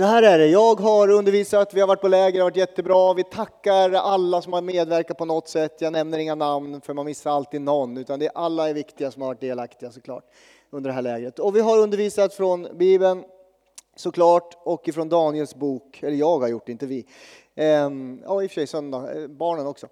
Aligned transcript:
Så 0.00 0.06
här 0.06 0.22
är 0.22 0.38
det, 0.38 0.46
jag 0.46 0.80
har 0.80 1.10
undervisat, 1.10 1.74
vi 1.74 1.80
har 1.80 1.88
varit 1.88 2.00
på 2.00 2.08
läger, 2.08 2.32
det 2.32 2.38
har 2.38 2.50
varit 2.50 2.56
jättebra. 2.56 3.14
Vi 3.14 3.24
tackar 3.24 3.92
alla 3.92 4.42
som 4.42 4.52
har 4.52 4.62
medverkat 4.62 5.18
på 5.18 5.24
något 5.24 5.48
sätt. 5.48 5.76
Jag 5.80 5.92
nämner 5.92 6.18
inga 6.18 6.34
namn 6.34 6.80
för 6.80 6.94
man 6.94 7.06
missar 7.06 7.30
alltid 7.30 7.60
någon, 7.60 7.96
utan 7.96 8.18
det 8.18 8.26
är 8.26 8.32
alla 8.34 8.68
är 8.68 8.74
viktiga 8.74 9.10
som 9.10 9.22
har 9.22 9.28
varit 9.28 9.40
delaktiga 9.40 9.90
såklart 9.90 10.24
under 10.70 10.90
det 10.90 10.94
här 10.94 11.02
lägret. 11.02 11.38
Och 11.38 11.56
vi 11.56 11.60
har 11.60 11.78
undervisat 11.78 12.34
från 12.34 12.68
Bibeln 12.78 13.24
såklart 13.96 14.56
och 14.64 14.88
ifrån 14.88 15.08
Daniels 15.08 15.54
bok, 15.54 16.02
eller 16.02 16.16
jag 16.16 16.38
har 16.38 16.48
gjort 16.48 16.66
det, 16.66 16.72
inte 16.72 16.86
vi. 16.86 17.06
Ehm, 17.54 18.22
ja, 18.24 18.42
i 18.42 18.46
och 18.46 18.50
för 18.50 18.54
sig 18.54 18.66
söndag, 18.66 19.22
eh, 19.22 19.28
barnen 19.28 19.66
också. 19.66 19.86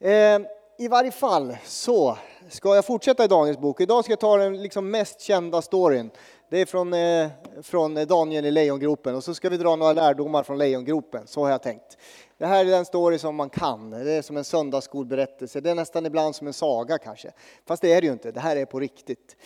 Ehm, 0.00 0.46
I 0.78 0.88
varje 0.88 1.10
fall 1.10 1.56
så 1.64 2.18
ska 2.48 2.74
jag 2.74 2.84
fortsätta 2.84 3.24
i 3.24 3.28
Daniels 3.28 3.58
bok. 3.58 3.80
Idag 3.80 4.04
ska 4.04 4.12
jag 4.12 4.20
ta 4.20 4.36
den 4.36 4.62
liksom 4.62 4.90
mest 4.90 5.20
kända 5.20 5.62
storyn. 5.62 6.10
Det 6.50 6.60
är 6.60 6.66
från, 6.66 6.92
eh, 6.94 7.30
från 7.62 7.94
Daniel 7.94 8.44
i 8.44 8.50
lejongropen 8.50 9.14
och 9.14 9.24
så 9.24 9.34
ska 9.34 9.48
vi 9.48 9.56
dra 9.56 9.76
några 9.76 9.92
lärdomar 9.92 10.42
från 10.42 10.58
lejongropen. 10.58 11.26
Så 11.26 11.42
har 11.42 11.50
jag 11.50 11.62
tänkt. 11.62 11.98
Det 12.38 12.46
här 12.46 12.64
är 12.64 12.70
den 12.70 12.84
story 12.84 13.18
som 13.18 13.36
man 13.36 13.50
kan. 13.50 13.90
Det 13.90 14.12
är 14.12 14.22
som 14.22 14.36
en 14.36 14.44
söndagsskolberättelse. 14.44 15.60
Det 15.60 15.70
är 15.70 15.74
nästan 15.74 16.06
ibland 16.06 16.36
som 16.36 16.46
en 16.46 16.52
saga 16.52 16.98
kanske. 16.98 17.32
Fast 17.66 17.82
det 17.82 17.92
är 17.92 18.00
det 18.00 18.06
ju 18.06 18.12
inte. 18.12 18.32
Det 18.32 18.40
här 18.40 18.56
är 18.56 18.64
på 18.64 18.80
riktigt. 18.80 19.36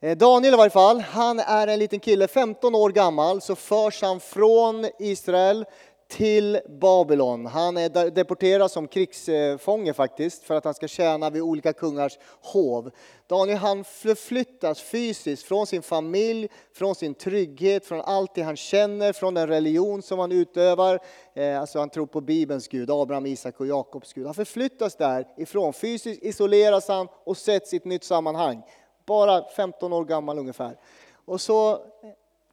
Eh, 0.00 0.16
Daniel 0.16 0.54
i 0.54 0.56
varje 0.56 0.70
fall, 0.70 1.00
han 1.00 1.40
är 1.40 1.66
en 1.66 1.78
liten 1.78 2.00
kille, 2.00 2.28
15 2.28 2.74
år 2.74 2.90
gammal, 2.90 3.40
så 3.40 3.54
förs 3.54 4.02
han 4.02 4.20
från 4.20 4.86
Israel 4.98 5.64
till 6.08 6.60
Babylon. 6.68 7.46
Han 7.46 7.76
är 7.76 8.10
deporterad 8.10 8.70
som 8.70 8.88
krigsfånge 8.88 9.92
faktiskt 9.92 10.42
för 10.42 10.54
att 10.54 10.64
han 10.64 10.74
ska 10.74 10.88
tjäna 10.88 11.30
vid 11.30 11.42
olika 11.42 11.72
kungars 11.72 12.18
hov. 12.40 12.90
Daniel 13.26 13.58
han 13.58 13.84
förflyttas 13.84 14.80
fysiskt 14.80 15.42
från 15.42 15.66
sin 15.66 15.82
familj, 15.82 16.48
från 16.72 16.94
sin 16.94 17.14
trygghet, 17.14 17.86
från 17.86 18.00
allt 18.00 18.34
det 18.34 18.42
han 18.42 18.56
känner, 18.56 19.12
från 19.12 19.34
den 19.34 19.48
religion 19.48 20.02
som 20.02 20.18
han 20.18 20.32
utövar. 20.32 21.00
Eh, 21.34 21.60
alltså 21.60 21.78
han 21.78 21.90
tror 21.90 22.06
på 22.06 22.20
Bibelns 22.20 22.68
Gud, 22.68 22.90
Abraham, 22.90 23.26
Isak 23.26 23.60
och 23.60 23.66
Jakobs 23.66 24.12
Gud. 24.12 24.26
Han 24.26 24.34
förflyttas 24.34 24.96
därifrån, 24.96 25.72
fysiskt 25.72 26.22
isoleras 26.22 26.88
han 26.88 27.08
och 27.24 27.36
sätts 27.36 27.74
i 27.74 27.76
ett 27.76 27.84
nytt 27.84 28.04
sammanhang. 28.04 28.62
Bara 29.06 29.44
15 29.56 29.92
år 29.92 30.04
gammal 30.04 30.38
ungefär. 30.38 30.78
Och 31.24 31.40
så 31.40 31.78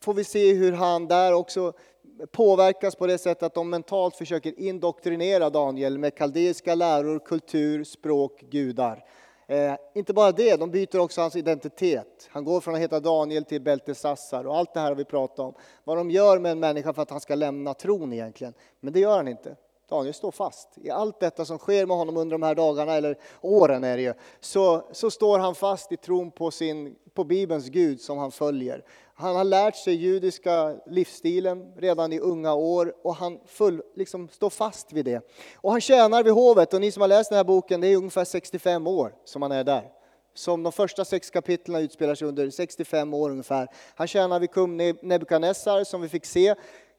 får 0.04 0.14
vi 0.14 0.24
se 0.24 0.54
hur 0.54 0.72
han 0.72 1.08
där 1.08 1.34
också 1.34 1.74
påverkas 2.32 2.96
på 2.96 3.08
det 3.08 3.18
sättet 3.18 3.44
att 3.44 3.54
de 3.54 3.70
mentalt 3.70 4.16
försöker 4.16 4.60
indoktrinera 4.60 5.50
Daniel 5.50 5.98
med 5.98 6.16
kaldeiska 6.16 6.76
läror, 6.76 7.20
kultur, 7.20 7.84
språk, 7.84 8.42
gudar. 8.50 9.06
Eh, 9.48 9.74
inte 9.94 10.14
bara 10.14 10.32
det, 10.32 10.56
de 10.56 10.72
byter 10.72 11.00
också 11.00 11.22
hans 11.22 11.36
identitet. 11.36 12.30
Han 12.30 12.44
går 12.44 12.62
från 12.62 12.76
att 12.76 12.82
heta 12.82 13.00
Daniel 13.00 13.44
till 13.44 13.62
Beltesassar 13.62 14.48
och 14.48 14.58
allt 14.58 14.74
det 14.74 14.80
här 14.80 14.88
har 14.88 14.96
vi 14.96 15.06
pratat 15.06 15.40
om. 15.40 15.54
Vad 15.84 15.98
de 15.98 16.12
gör 16.12 16.40
med 16.40 16.52
en 16.52 16.60
människa 16.60 16.94
för 16.94 17.02
att 17.02 17.10
han 17.10 17.20
ska 17.20 17.36
lämna 17.36 17.74
tron 17.74 18.14
egentligen. 18.14 18.54
Men 18.80 18.94
det 18.94 19.00
gör 19.00 19.18
han 19.18 19.28
inte. 19.28 19.56
Daniel 19.90 20.14
står 20.14 20.32
fast. 20.32 20.70
I 20.78 20.90
allt 20.90 21.20
detta 21.20 21.46
som 21.46 21.58
sker 21.58 21.86
med 21.86 21.98
honom 21.98 22.18
under 22.18 22.34
de 22.34 22.44
här 22.44 22.56
dagarna, 22.56 22.94
eller 22.94 23.18
åren 23.42 23.84
är 23.84 23.98
det 23.98 24.04
ju, 24.04 24.14
så, 24.40 24.84
så 24.92 25.12
står 25.12 25.40
han 25.40 25.56
fast 25.56 25.92
i 25.92 25.98
tron 25.98 26.32
på, 26.32 26.52
sin, 26.52 26.96
på 27.14 27.24
Bibelns 27.24 27.70
Gud 27.70 28.02
som 28.02 28.18
han 28.18 28.32
följer. 28.32 28.84
Han 29.16 29.36
har 29.36 29.44
lärt 29.44 29.76
sig 29.76 29.94
judiska 29.94 30.76
livsstilen 30.86 31.74
redan 31.78 32.14
i 32.14 32.20
unga 32.20 32.54
år 32.54 32.96
och 33.04 33.16
han 33.16 33.40
full, 33.46 33.82
liksom, 33.96 34.30
står 34.30 34.50
fast 34.50 34.94
vid 34.94 35.06
det. 35.06 35.22
Och 35.56 35.72
han 35.72 35.82
tjänar 35.82 36.24
vid 36.24 36.34
hovet 36.34 36.74
och 36.74 36.82
ni 36.82 36.92
som 36.92 37.02
har 37.02 37.08
läst 37.08 37.30
den 37.30 37.38
här 37.38 37.44
boken, 37.44 37.82
det 37.82 37.88
är 37.88 37.98
ungefär 37.98 38.26
65 38.26 38.88
år 38.88 39.16
som 39.26 39.42
han 39.42 39.52
är 39.52 39.64
där. 39.64 39.90
Som 40.34 40.64
de 40.64 40.72
första 40.72 41.06
sex 41.06 41.30
kapitlen 41.30 41.82
utspelar 41.82 42.16
sig 42.16 42.28
under 42.28 42.50
65 42.50 43.14
år 43.14 43.30
ungefär. 43.30 43.68
Han 43.96 44.08
tjänar 44.08 44.40
vid 44.40 44.52
kung 44.52 44.78
Nebukadnessar 44.78 45.84
som 45.84 46.02
vi 46.02 46.10
fick 46.10 46.26
se 46.26 46.56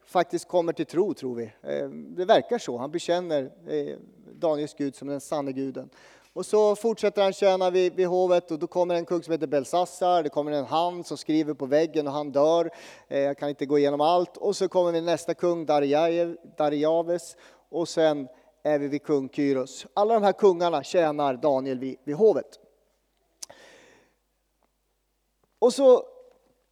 faktiskt 0.06 0.48
kommer 0.48 0.72
till 0.72 0.86
tro, 0.86 1.14
tror 1.14 1.34
vi. 1.34 1.44
Eh, 1.44 1.88
det 1.88 2.24
verkar 2.24 2.58
så. 2.58 2.78
Han 2.78 2.90
bekänner 2.90 3.50
eh, 3.68 3.96
Daniels 4.32 4.74
Gud 4.74 4.94
som 4.94 5.08
den 5.08 5.20
sanne 5.20 5.52
guden. 5.52 5.90
Och 6.34 6.46
så 6.46 6.76
fortsätter 6.76 7.22
han 7.22 7.32
tjäna 7.32 7.70
vid, 7.70 7.94
vid, 7.94 8.06
hovet 8.06 8.50
och 8.50 8.58
då 8.58 8.66
kommer 8.66 8.94
en 8.94 9.04
kung 9.04 9.22
som 9.22 9.32
heter 9.32 9.46
Belsassar, 9.46 10.22
det 10.22 10.28
kommer 10.28 10.52
en 10.52 10.64
hand 10.64 11.06
som 11.06 11.16
skriver 11.16 11.54
på 11.54 11.66
väggen 11.66 12.06
och 12.06 12.12
han 12.12 12.32
dör. 12.32 12.70
Eh, 13.08 13.18
jag 13.18 13.38
kan 13.38 13.48
inte 13.48 13.66
gå 13.66 13.78
igenom 13.78 14.00
allt. 14.00 14.36
Och 14.36 14.56
så 14.56 14.68
kommer 14.68 14.92
vi 14.92 15.00
nästa 15.00 15.34
kung, 15.34 15.66
Darijaves, 16.56 17.36
och 17.68 17.88
sen 17.88 18.28
är 18.62 18.78
vi 18.78 18.88
vid 18.88 19.02
kung 19.02 19.28
Kyros. 19.28 19.86
Alla 19.94 20.14
de 20.14 20.22
här 20.22 20.32
kungarna 20.32 20.82
tjänar 20.82 21.34
Daniel 21.34 21.78
vid, 21.78 21.98
vid 22.04 22.16
hovet. 22.16 22.58
Och 25.58 25.72
så 25.72 26.06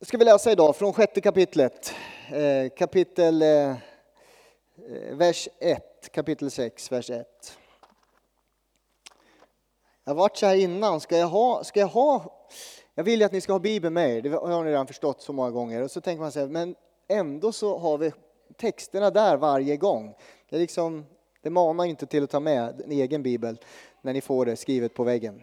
ska 0.00 0.18
vi 0.18 0.24
läsa 0.24 0.52
idag 0.52 0.76
från 0.76 0.92
sjätte 0.92 1.20
kapitlet, 1.20 1.94
eh, 2.32 2.68
kapitel, 2.76 3.42
eh, 3.42 3.48
eh 3.48 3.76
vers 5.12 5.48
1, 5.60 6.12
kapitel 6.12 6.50
6, 6.50 6.92
vers 6.92 7.10
1. 7.10 7.58
Jag 10.04 10.10
har 10.10 10.18
varit 10.18 10.36
så 10.36 10.46
här 10.46 10.56
innan, 10.56 11.00
ska 11.00 11.16
jag 11.16 11.28
ha, 11.28 11.64
ska 11.64 11.80
jag 11.80 11.86
ha 11.86 12.42
jag 12.94 13.04
vill 13.04 13.20
ju 13.20 13.26
att 13.26 13.32
ni 13.32 13.40
ska 13.40 13.52
ha 13.52 13.58
Bibeln 13.58 13.94
med 13.94 14.16
er, 14.16 14.22
det 14.22 14.28
har 14.30 14.64
ni 14.64 14.70
redan 14.70 14.86
förstått 14.86 15.22
så 15.22 15.32
många 15.32 15.50
gånger. 15.50 15.82
Och 15.82 15.90
så 15.90 16.00
tänker 16.00 16.20
man 16.20 16.32
sig, 16.32 16.48
men 16.48 16.74
ändå 17.08 17.52
så 17.52 17.78
har 17.78 17.98
vi 17.98 18.12
texterna 18.56 19.10
där 19.10 19.36
varje 19.36 19.76
gång. 19.76 20.14
Det, 20.50 20.56
är 20.56 20.60
liksom, 20.60 21.06
det 21.42 21.50
manar 21.50 21.84
inte 21.84 22.06
till 22.06 22.24
att 22.24 22.30
ta 22.30 22.40
med 22.40 22.80
en 22.84 22.92
egen 22.92 23.22
bibel 23.22 23.58
när 24.02 24.12
ni 24.12 24.20
får 24.20 24.46
det 24.46 24.56
skrivet 24.56 24.94
på 24.94 25.04
väggen. 25.04 25.42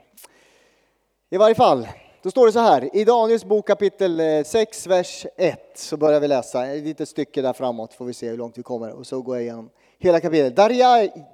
I 1.29 1.37
varje 1.37 1.55
fall, 1.55 1.87
då 2.23 2.31
står 2.31 2.45
det 2.45 2.51
så 2.51 2.59
här, 2.59 2.95
i 2.95 3.05
Daniels 3.05 3.45
bok 3.45 3.67
kapitel 3.67 4.19
eh, 4.19 4.43
6, 4.43 4.87
vers 4.87 5.25
1, 5.37 5.59
så 5.75 5.97
börjar 5.97 6.19
vi 6.19 6.27
läsa. 6.27 6.65
Ett 6.65 6.83
litet 6.83 7.09
stycke 7.09 7.41
där 7.41 7.53
framåt 7.53 7.93
får 7.93 8.05
vi 8.05 8.13
se 8.13 8.29
hur 8.29 8.37
långt 8.37 8.57
vi 8.57 8.63
kommer. 8.63 8.91
Och 8.91 9.07
så 9.07 9.21
går 9.21 9.35
jag 9.35 9.43
igenom 9.43 9.69
hela 9.99 10.19
kapitlet. 10.19 10.55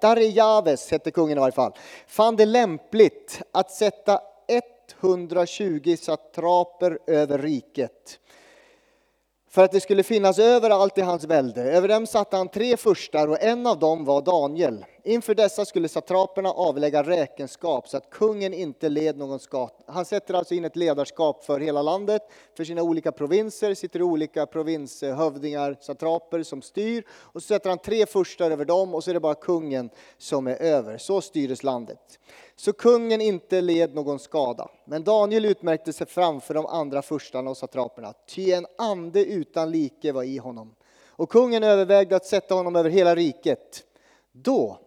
Darijaves 0.01 0.91
hette 0.91 1.11
kungen 1.11 1.37
i 1.37 1.41
varje 1.41 1.51
fall, 1.51 1.73
fann 2.07 2.35
det 2.35 2.45
lämpligt 2.45 3.41
att 3.51 3.71
sätta 3.71 4.19
120 5.01 5.95
satraper 5.99 6.99
över 7.07 7.37
riket 7.37 8.19
för 9.49 9.63
att 9.63 9.71
det 9.71 9.81
skulle 9.81 10.03
finnas 10.03 10.39
överallt 10.39 10.97
i 10.97 11.01
hans 11.01 11.23
välde. 11.23 11.61
Över 11.61 11.87
dem 11.87 12.07
satte 12.07 12.37
han 12.37 12.47
tre 12.47 12.77
furstar 12.77 13.27
och 13.27 13.43
en 13.43 13.67
av 13.67 13.79
dem 13.79 14.05
var 14.05 14.21
Daniel. 14.21 14.85
Inför 15.07 15.35
dessa 15.35 15.65
skulle 15.65 15.87
satraperna 15.87 16.49
avlägga 16.49 17.03
räkenskap 17.03 17.87
så 17.87 17.97
att 17.97 18.09
kungen 18.09 18.53
inte 18.53 18.89
led 18.89 19.17
någon 19.17 19.39
skatt. 19.39 19.83
Han 19.87 20.05
sätter 20.05 20.33
alltså 20.33 20.53
in 20.53 20.65
ett 20.65 20.75
ledarskap 20.75 21.43
för 21.43 21.59
hela 21.59 21.81
landet, 21.81 22.21
för 22.57 22.63
sina 22.63 22.81
olika 22.81 23.11
provinser, 23.11 23.73
sitter 23.73 24.01
olika 24.01 24.45
provinshövdingar, 24.45 25.77
satraper 25.81 26.43
som 26.43 26.61
styr 26.61 27.03
och 27.09 27.41
så 27.41 27.47
sätter 27.47 27.69
han 27.69 27.77
tre 27.77 28.05
furstar 28.05 28.51
över 28.51 28.65
dem 28.65 28.95
och 28.95 29.03
så 29.03 29.09
är 29.09 29.13
det 29.13 29.19
bara 29.19 29.35
kungen 29.35 29.89
som 30.17 30.47
är 30.47 30.61
över. 30.61 30.97
Så 30.97 31.21
styrdes 31.21 31.63
landet. 31.63 32.19
Så 32.55 32.73
kungen 32.73 33.21
inte 33.21 33.61
led 33.61 33.95
någon 33.95 34.19
skada. 34.19 34.69
Men 34.85 35.03
Daniel 35.03 35.45
utmärkte 35.45 35.93
sig 35.93 36.07
framför 36.07 36.53
de 36.53 36.65
andra 36.65 37.01
furstarna 37.01 37.49
och 37.49 37.57
satraperna, 37.57 38.13
ty 38.27 38.51
en 38.51 38.65
ande 38.77 39.25
utan 39.25 39.71
like 39.71 40.11
var 40.11 40.23
i 40.23 40.37
honom. 40.37 40.75
Och 41.07 41.29
kungen 41.29 41.63
övervägde 41.63 42.15
att 42.15 42.25
sätta 42.25 42.55
honom 42.55 42.75
över 42.75 42.89
hela 42.89 43.15
riket. 43.15 43.83
Då 44.31 44.79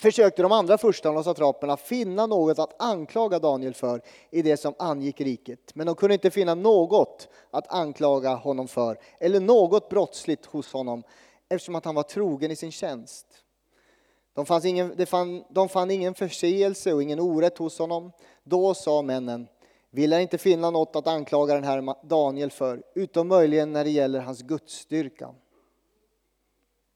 försökte 0.00 0.42
de 0.42 0.52
andra 0.52 0.78
furstarna 0.78 1.18
och 1.18 1.24
satraperna 1.24 1.76
finna 1.76 2.26
något 2.26 2.58
att 2.58 2.82
anklaga 2.82 3.38
Daniel 3.38 3.74
för 3.74 4.02
i 4.30 4.42
det 4.42 4.56
som 4.56 4.74
angick 4.78 5.20
riket. 5.20 5.74
Men 5.74 5.86
de 5.86 5.94
kunde 5.94 6.14
inte 6.14 6.30
finna 6.30 6.54
något 6.54 7.28
att 7.50 7.72
anklaga 7.72 8.34
honom 8.34 8.68
för 8.68 8.98
eller 9.20 9.40
något 9.40 9.88
brottsligt 9.88 10.46
hos 10.46 10.72
honom 10.72 11.02
eftersom 11.48 11.74
att 11.74 11.84
han 11.84 11.94
var 11.94 12.02
trogen 12.02 12.50
i 12.50 12.56
sin 12.56 12.72
tjänst. 12.72 13.26
De, 14.34 14.46
fanns 14.46 14.64
ingen, 14.64 14.94
de, 14.96 15.06
fann, 15.06 15.44
de 15.48 15.68
fann 15.68 15.90
ingen 15.90 16.14
förseelse 16.14 16.92
och 16.92 17.02
ingen 17.02 17.20
orätt 17.20 17.58
hos 17.58 17.78
honom. 17.78 18.12
Då 18.44 18.74
sa 18.74 19.02
männen, 19.02 19.48
vi 19.90 20.06
lär 20.06 20.18
inte 20.18 20.38
finna 20.38 20.70
något 20.70 20.96
att 20.96 21.06
anklaga 21.06 21.54
den 21.54 21.64
här 21.64 22.06
Daniel 22.06 22.50
för, 22.50 22.82
utom 22.94 23.28
möjligen 23.28 23.72
när 23.72 23.84
det 23.84 23.90
gäller 23.90 24.20
hans 24.20 24.42
gudsstyrka. 24.42 25.34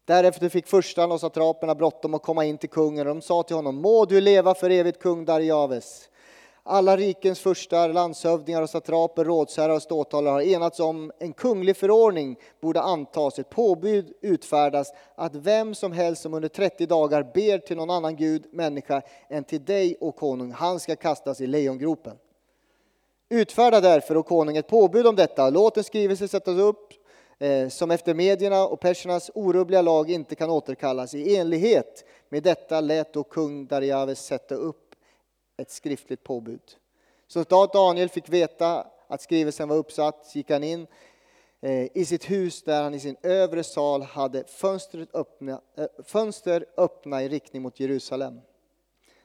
Därefter 0.07 0.49
fick 0.49 0.67
förstan 0.67 1.13
och 1.13 1.21
satraperna 1.21 1.75
bråttom 1.75 2.15
att 2.15 2.23
komma 2.23 2.45
in 2.45 2.59
till 2.59 2.69
kungen 2.69 3.07
och 3.09 3.15
de 3.15 3.23
sa 3.23 3.43
till 3.43 3.57
honom, 3.57 3.77
må 3.77 4.05
du 4.05 4.21
leva 4.21 4.55
för 4.55 4.71
evigt 4.71 4.99
kung 4.99 5.25
Darijaves. 5.25 6.09
Alla 6.63 6.97
rikens 6.97 7.41
furstar, 7.41 7.89
landshövdingar 7.89 8.63
och 8.63 8.71
satraper, 8.71 9.25
rådsherrar 9.25 9.75
och 9.75 9.83
ståthållare 9.83 10.33
har 10.33 10.41
enats 10.41 10.81
om 10.81 11.13
en 11.19 11.33
kunglig 11.33 11.77
förordning 11.77 12.37
borde 12.61 12.81
antas, 12.81 13.39
ett 13.39 13.51
påbud 13.51 14.13
utfärdas 14.21 14.93
att 15.15 15.35
vem 15.35 15.75
som 15.75 15.93
helst 15.93 16.23
som 16.23 16.35
under 16.35 16.49
30 16.49 16.87
dagar 16.87 17.23
ber 17.35 17.59
till 17.59 17.77
någon 17.77 17.91
annan 17.91 18.17
gud, 18.17 18.47
människa, 18.53 19.03
än 19.29 19.45
till 19.45 19.65
dig, 19.65 19.97
och 20.01 20.17
konung, 20.17 20.53
han 20.53 20.81
ska 20.81 20.97
kastas 20.97 21.41
i 21.41 21.47
lejongropen. 21.47 22.17
Utfärda 23.29 23.81
därför, 23.81 24.17
och 24.17 24.27
konung, 24.27 24.57
ett 24.57 24.69
påbud 24.69 25.07
om 25.07 25.17
detta. 25.17 25.51
Låt 25.51 25.77
en 25.77 25.85
skrivelse 25.85 26.29
sättas 26.29 26.59
upp 26.59 26.93
Eh, 27.39 27.69
som 27.69 27.91
efter 27.91 28.15
medierna 28.15 28.67
och 28.67 28.81
persernas 28.81 29.31
orubbliga 29.35 29.83
lag 29.83 30.11
inte 30.11 30.35
kan 30.35 30.51
återkallas. 30.51 31.15
I 31.15 31.37
enlighet 31.37 32.05
med 32.29 32.43
detta 32.43 32.81
lät 32.81 33.13
då 33.13 33.25
kung 33.25 33.67
Darijaves 33.67 34.25
sätta 34.25 34.55
upp 34.55 34.95
ett 35.57 35.71
skriftligt 35.71 36.25
påbud. 36.25 36.61
Så 37.27 37.43
då 37.43 37.67
Daniel 37.67 38.09
fick 38.09 38.29
veta 38.29 38.87
att 39.09 39.23
skrivelsen 39.23 39.69
var 39.69 39.77
uppsatt 39.77 40.31
gick 40.35 40.51
han 40.51 40.65
in 40.65 40.87
eh, 41.61 41.97
i 41.97 42.05
sitt 42.05 42.31
hus 42.31 42.63
där 42.63 42.83
han 42.83 42.95
i 42.95 43.01
sin 43.01 43.17
övre 43.23 43.65
sal 43.65 44.03
hade 44.03 44.45
fönstret 44.45 45.15
öppna, 45.15 45.61
eh, 45.77 45.87
fönster 46.05 46.67
öppna 46.77 47.23
i 47.23 47.29
riktning 47.29 47.63
mot 47.63 47.81
Jerusalem. 47.81 48.41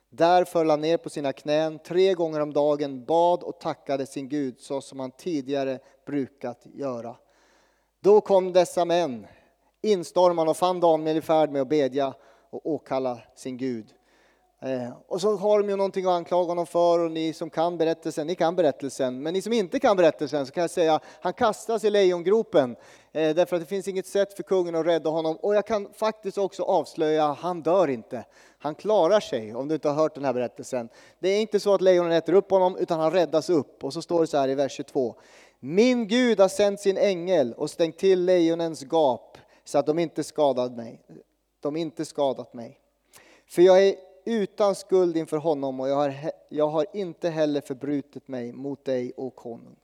Där 0.10 0.46
föll 0.46 0.70
han 0.70 0.82
ner 0.82 0.98
på 0.98 1.10
sina 1.10 1.34
knän 1.34 1.80
tre 1.80 2.14
gånger 2.14 2.40
om 2.40 2.54
dagen, 2.54 3.06
bad 3.06 3.44
och 3.44 3.60
tackade 3.60 4.06
sin 4.06 4.30
Gud 4.30 4.60
så 4.60 4.82
som 4.82 5.00
han 5.00 5.12
tidigare 5.12 5.80
brukat 6.06 6.66
göra. 6.74 7.16
Då 8.04 8.22
kom 8.22 8.54
dessa 8.54 8.86
män, 8.86 9.28
instormande 9.82 10.50
och 10.50 10.58
fann 10.58 10.80
Daniel 10.80 11.18
i 11.18 11.22
färd 11.22 11.52
med 11.52 11.62
att 11.62 11.68
bedja 11.68 12.14
och 12.50 12.66
åkalla 12.66 13.20
sin 13.36 13.58
Gud. 13.58 13.94
Eh, 14.62 14.90
och 15.08 15.22
så 15.22 15.36
har 15.36 15.60
de 15.60 15.70
ju 15.70 15.76
någonting 15.76 16.06
att 16.06 16.12
anklaga 16.12 16.48
honom 16.48 16.66
för 16.66 17.00
och 17.00 17.12
ni 17.12 17.34
som 17.34 17.50
kan 17.50 17.78
berättelsen, 17.78 18.28
ni 18.28 18.36
kan 18.36 18.56
berättelsen. 18.56 19.24
Men 19.24 19.34
ni 19.34 19.42
som 19.42 19.54
inte 19.54 19.80
kan 19.80 19.98
berättelsen 19.98 20.46
så 20.46 20.52
kan 20.52 20.62
jag 20.62 20.70
säga, 20.70 21.00
han 21.22 21.34
kastas 21.34 21.84
i 21.84 21.90
lejongropen. 21.90 22.76
Eh, 23.12 23.36
därför 23.36 23.56
att 23.56 23.62
det 23.62 23.68
finns 23.68 23.88
inget 23.88 24.08
sätt 24.08 24.34
för 24.34 24.44
kungen 24.44 24.76
att 24.76 24.86
rädda 24.86 25.10
honom. 25.10 25.36
Och 25.36 25.56
jag 25.56 25.66
kan 25.68 25.94
faktiskt 25.94 26.38
också 26.38 26.64
avslöja, 26.64 27.38
han 27.40 27.62
dör 27.62 27.88
inte. 27.88 28.26
Han 28.60 28.76
klarar 28.76 29.20
sig, 29.20 29.56
om 29.56 29.68
du 29.68 29.76
inte 29.76 29.90
har 29.90 29.96
hört 29.96 30.16
den 30.16 30.26
här 30.26 30.34
berättelsen. 30.34 30.90
Det 31.20 31.30
är 31.30 31.42
inte 31.42 31.60
så 31.60 31.74
att 31.74 31.82
lejonen 31.82 32.12
äter 32.12 32.34
upp 32.34 32.52
honom, 32.52 32.78
utan 32.78 33.00
han 33.00 33.12
räddas 33.12 33.50
upp. 33.50 33.84
Och 33.84 33.94
så 33.94 34.02
står 34.02 34.22
det 34.22 34.28
så 34.28 34.38
här 34.38 34.50
i 34.50 34.56
vers 34.56 34.72
22. 34.72 35.16
Min 35.64 36.08
Gud 36.08 36.40
har 36.40 36.48
sänt 36.48 36.80
sin 36.80 36.98
ängel 36.98 37.54
och 37.54 37.70
stängt 37.70 37.98
till 37.98 38.26
lejonens 38.26 38.84
gap 38.84 39.38
så 39.64 39.78
att 39.78 39.86
de 39.86 40.00
inte 40.00 40.24
skadat 40.24 40.72
mig. 40.72 41.02
De 41.60 41.76
inte 41.76 42.06
skadat 42.06 42.54
mig. 42.54 42.80
För 43.48 43.62
jag 43.62 43.88
är 43.88 43.96
utan 44.26 44.76
skuld 44.76 45.18
inför 45.18 45.38
honom 45.38 45.80
och 45.80 45.90
jag 45.90 45.96
har, 45.96 46.14
jag 46.50 46.68
har 46.68 46.86
inte 46.94 47.30
heller 47.30 47.62
förbrutit 47.62 48.28
mig 48.28 48.54
mot 48.54 48.86
dig, 48.86 49.14
o 49.18 49.30
konung. 49.30 49.76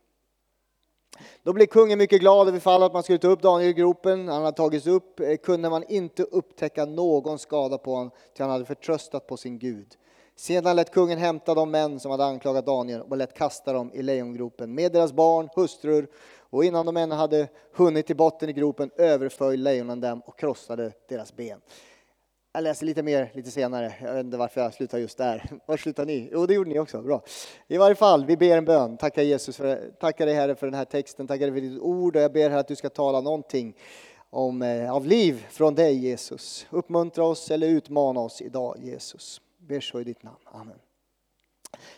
Då 1.43 1.53
blev 1.53 1.65
kungen 1.65 1.97
mycket 1.97 2.19
glad 2.19 2.47
över 2.47 2.59
fallet 2.59 2.85
att 2.85 2.93
man 2.93 3.03
skulle 3.03 3.19
ta 3.19 3.27
upp 3.27 3.41
Daniel 3.41 3.69
i 3.69 3.73
gropen. 3.73 4.27
Han 4.27 4.43
hade 4.43 4.57
tagits 4.57 4.87
upp, 4.87 5.19
eh, 5.19 5.35
kunde 5.35 5.69
man 5.69 5.83
inte 5.89 6.23
upptäcka 6.23 6.85
någon 6.85 7.39
skada 7.39 7.77
på 7.77 7.95
honom, 7.95 8.11
till 8.33 8.43
han 8.43 8.51
hade 8.51 8.65
förtröstat 8.65 9.27
på 9.27 9.37
sin 9.37 9.59
Gud. 9.59 9.97
Sedan 10.39 10.75
lät 10.75 10.91
kungen 10.91 11.17
hämta 11.17 11.53
de 11.53 11.71
män 11.71 11.99
som 11.99 12.11
hade 12.11 12.25
anklagat 12.25 12.65
Daniel 12.65 13.01
och 13.01 13.17
lät 13.17 13.33
kasta 13.33 13.73
dem 13.73 13.91
i 13.93 14.01
lejongropen 14.01 14.75
med 14.75 14.91
deras 14.91 15.13
barn, 15.13 15.49
hustrur 15.55 16.07
och 16.49 16.65
innan 16.65 16.85
de 16.85 16.97
än 16.97 17.11
hade 17.11 17.47
hunnit 17.73 18.07
till 18.07 18.15
botten 18.15 18.49
i 18.49 18.53
gropen 18.53 18.91
överföll 18.97 19.59
lejonen 19.59 20.01
dem 20.01 20.21
och 20.25 20.39
krossade 20.39 20.91
deras 21.09 21.35
ben. 21.35 21.59
Jag 22.53 22.63
läser 22.63 22.85
lite 22.85 23.03
mer 23.03 23.31
lite 23.33 23.51
senare. 23.51 23.93
Jag 24.01 24.13
vet 24.13 24.25
inte 24.25 24.37
varför 24.37 24.61
jag 24.61 24.73
slutar 24.73 24.97
just 24.97 25.17
där. 25.17 25.49
Var 25.65 25.77
slutar 25.77 26.05
ni? 26.05 26.29
Jo, 26.31 26.45
det 26.45 26.53
gjorde 26.53 26.69
ni 26.69 26.79
också. 26.79 27.01
Bra. 27.01 27.23
I 27.67 27.77
varje 27.77 27.95
fall, 27.95 28.25
vi 28.25 28.37
ber 28.37 28.57
en 28.57 28.65
bön. 28.65 28.97
Tackar 28.97 29.21
Jesus 29.21 29.57
för, 29.57 29.91
tackar 29.99 30.25
dig 30.25 30.35
Herre 30.35 30.55
för 30.55 30.67
den 30.67 30.73
här 30.73 30.85
texten. 30.85 31.27
Tackar 31.27 31.51
dig 31.51 31.61
för 31.61 31.61
ditt 31.61 31.81
ord 31.81 32.15
och 32.15 32.21
jag 32.21 32.33
ber 32.33 32.49
här 32.49 32.57
att 32.57 32.67
du 32.67 32.75
ska 32.75 32.89
tala 32.89 33.21
någonting 33.21 33.75
om, 34.29 34.61
eh, 34.61 34.93
av 34.93 35.05
liv 35.05 35.45
från 35.49 35.75
dig 35.75 35.95
Jesus. 35.95 36.67
Uppmuntra 36.69 37.23
oss 37.23 37.51
eller 37.51 37.67
utmana 37.67 38.19
oss 38.19 38.41
idag 38.41 38.77
Jesus. 38.79 39.41
Ber 39.67 39.79
så 39.79 39.99
i 39.99 40.03
ditt 40.03 40.23
namn. 40.23 40.37
Amen. 40.45 40.79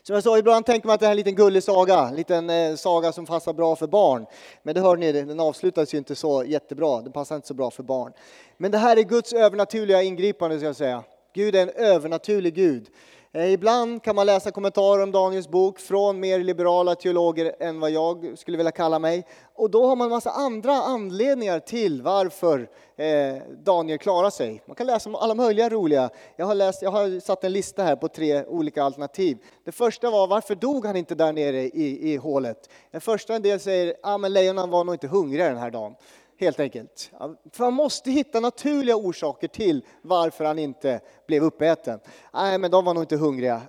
Som 0.04 0.14
jag 0.14 0.24
sa, 0.24 0.38
ibland 0.38 0.66
tänker 0.66 0.88
man 0.88 0.94
att 0.94 1.00
det 1.00 1.06
här 1.06 1.12
är 1.12 1.14
en 1.14 1.18
liten 1.18 1.36
gullig 1.36 1.64
saga, 1.64 2.00
en 2.00 2.16
liten 2.16 2.50
eh, 2.50 2.76
saga 2.76 3.12
som 3.12 3.26
passar 3.26 3.54
bra 3.54 3.76
för 3.76 3.88
barn. 3.88 4.26
Men 4.64 4.76
det 4.76 4.82
hör 4.82 4.98
ni, 4.98 5.12
den 5.12 5.40
avslutas 5.40 5.94
ju 5.94 5.98
inte 5.98 6.16
så 6.16 6.44
jättebra, 6.44 7.02
den 7.02 7.12
passar 7.12 7.36
inte 7.36 7.48
så 7.48 7.54
bra 7.54 7.72
för 7.72 7.84
barn. 7.84 8.14
Men 8.58 8.72
det 8.72 8.78
här 8.78 8.98
är 8.98 9.02
Guds 9.02 9.34
övernaturliga 9.34 10.04
ingripande, 10.04 10.58
ska 10.58 10.66
jag 10.66 10.76
säga. 10.76 11.04
Gud 11.34 11.56
är 11.56 11.62
en 11.62 11.70
övernaturlig 11.70 12.56
Gud. 12.56 12.90
Eh, 13.34 13.52
ibland 13.54 14.04
kan 14.04 14.16
man 14.16 14.26
läsa 14.26 14.52
kommentarer 14.52 15.04
om 15.04 15.12
Daniels 15.12 15.48
bok 15.48 15.80
från 15.80 16.20
mer 16.20 16.40
liberala 16.40 16.96
teologer 16.96 17.56
än 17.60 17.80
vad 17.80 17.92
jag 17.92 18.38
skulle 18.38 18.58
vilja 18.58 18.72
kalla 18.72 19.00
mig. 19.00 19.26
Och 19.56 19.70
då 19.70 19.86
har 19.86 19.96
man 19.96 20.06
en 20.06 20.12
massa 20.12 20.32
andra 20.32 20.74
anledningar 20.74 21.60
till 21.60 22.02
varför 22.02 22.70
eh, 22.98 23.42
Daniel 23.64 23.98
klarar 23.98 24.30
sig. 24.30 24.64
Man 24.66 24.76
kan 24.76 24.88
läsa 24.88 25.10
om 25.10 25.16
alla 25.16 25.36
möjliga 25.36 25.70
roliga. 25.70 26.10
Jag 26.36 26.46
har, 26.46 26.56
läst, 26.56 26.82
jag 26.82 26.92
har 26.92 27.20
satt 27.20 27.44
en 27.44 27.54
lista 27.54 27.84
här 27.84 27.96
på 27.96 28.08
tre 28.08 28.46
olika 28.46 28.84
alternativ. 28.84 29.38
Det 29.66 29.72
första 29.72 30.10
var 30.10 30.28
varför 30.28 30.56
dog 30.56 30.86
han 30.86 30.96
inte 30.96 31.16
där 31.16 31.34
nere 31.34 31.62
i, 31.62 32.14
i 32.14 32.18
hålet? 32.18 32.70
Den 32.92 33.02
första 33.02 33.36
en 33.36 33.42
del 33.42 33.60
säger 33.60 33.96
ja 34.04 34.14
ah, 34.14 34.18
lejonen 34.18 34.70
var 34.70 34.84
nog 34.84 34.96
inte 34.96 35.08
hungriga 35.08 35.48
den 35.48 35.58
här 35.58 35.72
dagen 35.72 35.96
helt 36.40 36.60
enkelt. 36.60 37.12
För 37.52 37.64
man 37.64 37.74
måste 37.74 38.12
hitta 38.12 38.40
naturliga 38.40 38.96
orsaker 38.96 39.48
till 39.48 39.86
varför 40.02 40.46
han 40.46 40.60
inte 40.60 41.00
blev 41.28 41.44
uppäten. 41.44 42.00
Nej, 42.34 42.58
men 42.58 42.72
de 42.72 42.86
var 42.86 42.94
nog 42.94 43.04
inte 43.04 43.16
hungriga. 43.16 43.62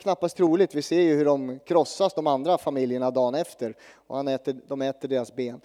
Knappast 0.00 0.36
troligt. 0.36 0.74
Vi 0.74 0.82
ser 0.82 1.00
ju 1.00 1.16
hur 1.16 1.24
de 1.24 1.58
krossas, 1.58 2.14
de 2.14 2.26
andra 2.26 2.58
familjerna, 2.58 3.10
dagen 3.10 3.34
efter. 3.34 3.74
Och 4.06 4.16
han 4.16 4.28
äter, 4.28 4.60
de 4.66 4.82
äter 4.82 5.08
deras 5.08 5.34
ben. 5.34 5.60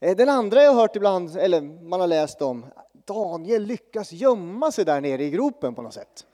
Eh, 0.00 0.16
den 0.16 0.28
andra 0.28 0.62
jag 0.62 0.72
har 0.72 0.80
hört 0.80 0.96
ibland, 0.96 1.36
eller 1.36 1.60
man 1.60 2.00
har 2.00 2.06
läst 2.06 2.42
om, 2.42 2.66
Daniel 2.92 3.62
lyckas 3.62 4.12
gömma 4.12 4.72
sig 4.72 4.84
där 4.84 5.00
nere 5.00 5.24
i 5.24 5.30
gropen 5.30 5.74
på 5.74 5.82
något 5.82 5.94
sätt. 5.94 6.26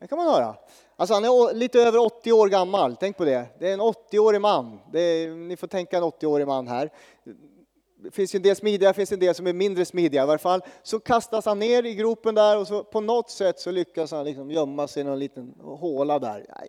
Det 0.00 0.06
kan 0.06 0.18
man 0.18 0.26
höra. 0.26 0.54
Alltså 0.96 1.14
han 1.14 1.24
är 1.24 1.54
lite 1.54 1.80
över 1.80 1.98
80 1.98 2.32
år 2.32 2.48
gammal, 2.48 2.96
tänk 2.96 3.16
på 3.16 3.24
det. 3.24 3.46
Det 3.58 3.68
är 3.68 3.72
en 3.72 3.80
80-årig 3.80 4.40
man. 4.40 4.80
Är, 4.92 5.34
ni 5.34 5.56
får 5.56 5.66
tänka 5.66 5.96
en 5.96 6.04
80-årig 6.04 6.46
man 6.46 6.68
här 6.68 6.90
finns 8.12 8.34
ju 8.34 8.36
en 8.36 8.42
del 8.42 8.56
smidiga, 8.56 8.92
finns 8.92 9.12
en 9.12 9.18
del 9.18 9.34
som 9.34 9.46
är 9.46 9.52
mindre 9.52 9.84
smidiga 9.84 10.22
i 10.22 10.26
varje 10.26 10.38
fall. 10.38 10.60
Så 10.82 11.00
kastas 11.00 11.46
han 11.46 11.58
ner 11.58 11.86
i 11.86 11.94
gropen 11.94 12.34
där 12.34 12.58
och 12.58 12.66
så 12.66 12.84
på 12.84 13.00
något 13.00 13.30
sätt 13.30 13.60
så 13.60 13.70
lyckas 13.70 14.10
han 14.10 14.24
liksom 14.24 14.50
gömma 14.50 14.88
sig 14.88 15.00
i 15.00 15.04
någon 15.04 15.18
liten 15.18 15.54
håla 15.60 16.18
där. 16.18 16.46
Nej, 16.58 16.68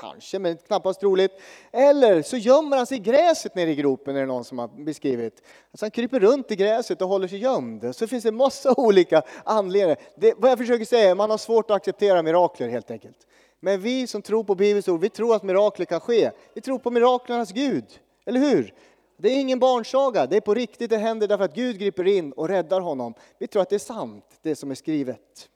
kanske, 0.00 0.38
men 0.38 0.56
knappast 0.56 1.00
troligt. 1.00 1.32
Eller 1.72 2.22
så 2.22 2.36
gömmer 2.36 2.76
han 2.76 2.86
sig 2.86 2.96
i 2.96 3.00
gräset 3.00 3.54
nere 3.54 3.70
i 3.70 3.74
gropen, 3.74 4.16
är 4.16 4.20
det 4.20 4.26
någon 4.26 4.44
som 4.44 4.58
har 4.58 4.84
beskrivit. 4.84 5.42
Alltså 5.70 5.84
han 5.84 5.90
kryper 5.90 6.20
runt 6.20 6.50
i 6.50 6.56
gräset 6.56 7.02
och 7.02 7.08
håller 7.08 7.28
sig 7.28 7.38
gömd. 7.38 7.96
Så 7.96 8.06
finns 8.06 8.24
det 8.24 8.32
massa 8.32 8.74
olika 8.76 9.22
anledningar. 9.44 9.96
Det, 10.16 10.34
vad 10.36 10.50
jag 10.50 10.58
försöker 10.58 10.84
säga 10.84 11.10
är 11.10 11.14
man 11.14 11.30
har 11.30 11.38
svårt 11.38 11.70
att 11.70 11.76
acceptera 11.76 12.22
mirakler 12.22 12.68
helt 12.68 12.90
enkelt. 12.90 13.26
Men 13.60 13.80
vi 13.80 14.06
som 14.06 14.22
tror 14.22 14.44
på 14.44 14.54
Bibelns 14.54 14.88
ord, 14.88 15.00
vi 15.00 15.08
tror 15.08 15.34
att 15.36 15.42
mirakler 15.42 15.86
kan 15.86 16.00
ske. 16.00 16.30
Vi 16.54 16.60
tror 16.60 16.78
på 16.78 16.90
miraklernas 16.90 17.52
Gud, 17.52 17.84
eller 18.24 18.40
hur? 18.40 18.74
Det 19.22 19.28
är 19.28 19.40
ingen 19.40 19.58
barnsaga, 19.58 20.26
det 20.26 20.36
är 20.36 20.40
på 20.40 20.54
riktigt, 20.54 20.90
det 20.90 20.96
händer 20.96 21.28
därför 21.28 21.44
att 21.44 21.54
Gud 21.54 21.78
griper 21.78 22.06
in 22.06 22.32
och 22.32 22.48
räddar 22.48 22.80
honom. 22.80 23.14
Vi 23.38 23.46
tror 23.46 23.62
att 23.62 23.68
det 23.68 23.74
är 23.74 23.78
sant, 23.78 24.24
det 24.42 24.56
som 24.56 24.70
är 24.70 24.74
skrivet. 24.74 25.48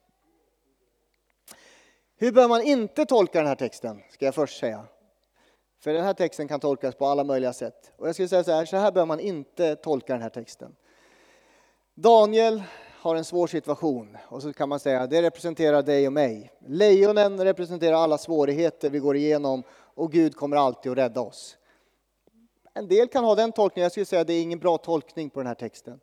Hur 2.16 2.32
bör 2.32 2.48
man 2.48 2.62
inte 2.62 3.06
tolka 3.06 3.38
den 3.38 3.48
här 3.48 3.54
texten, 3.54 4.02
ska 4.10 4.24
jag 4.24 4.34
först 4.34 4.60
säga. 4.60 4.84
För 5.80 5.92
den 5.92 6.04
här 6.04 6.14
texten 6.14 6.48
kan 6.48 6.60
tolkas 6.60 6.94
på 6.94 7.06
alla 7.06 7.24
möjliga 7.24 7.52
sätt. 7.52 7.92
Och 7.96 8.08
jag 8.08 8.14
skulle 8.14 8.28
säga 8.28 8.44
så 8.44 8.52
här, 8.52 8.64
så 8.64 8.76
här 8.76 8.92
bör 8.92 9.06
man 9.06 9.20
inte 9.20 9.76
tolka 9.76 10.12
den 10.12 10.22
här 10.22 10.30
texten. 10.30 10.76
Daniel 11.94 12.62
har 13.00 13.16
en 13.16 13.24
svår 13.24 13.46
situation 13.46 14.16
och 14.28 14.42
så 14.42 14.52
kan 14.52 14.68
man 14.68 14.80
säga 14.80 15.06
det 15.06 15.22
representerar 15.22 15.82
dig 15.82 16.06
och 16.06 16.12
mig. 16.12 16.52
Lejonen 16.66 17.44
representerar 17.44 17.96
alla 17.96 18.18
svårigheter 18.18 18.90
vi 18.90 18.98
går 18.98 19.16
igenom 19.16 19.62
och 19.70 20.12
Gud 20.12 20.36
kommer 20.36 20.56
alltid 20.56 20.92
att 20.92 20.98
rädda 20.98 21.20
oss. 21.20 21.56
En 22.76 22.88
del 22.88 23.08
kan 23.08 23.24
ha 23.24 23.34
den 23.34 23.52
tolkningen, 23.52 23.84
jag 23.84 23.92
skulle 23.92 24.06
säga 24.06 24.20
att 24.20 24.26
det 24.26 24.32
är 24.32 24.42
ingen 24.42 24.58
bra 24.58 24.78
tolkning 24.78 25.30
på 25.30 25.40
den 25.40 25.46
här 25.46 25.54
texten. 25.54 26.00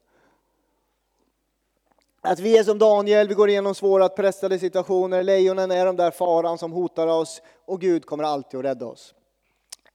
Att 2.22 2.40
vi 2.40 2.58
är 2.58 2.64
som 2.64 2.80
Daniel, 2.80 3.28
vi 3.28 3.34
går 3.34 3.50
igenom 3.50 3.76
svåra 3.76 4.10
pressade 4.10 4.60
situationer, 4.60 5.24
lejonen 5.24 5.72
är 5.72 5.86
de 5.86 5.96
där 5.96 6.12
faran 6.12 6.58
som 6.58 6.72
hotar 6.72 7.08
oss 7.08 7.42
och 7.66 7.82
Gud 7.82 8.06
kommer 8.06 8.24
alltid 8.24 8.60
att 8.60 8.66
rädda 8.66 8.86
oss. 8.86 9.14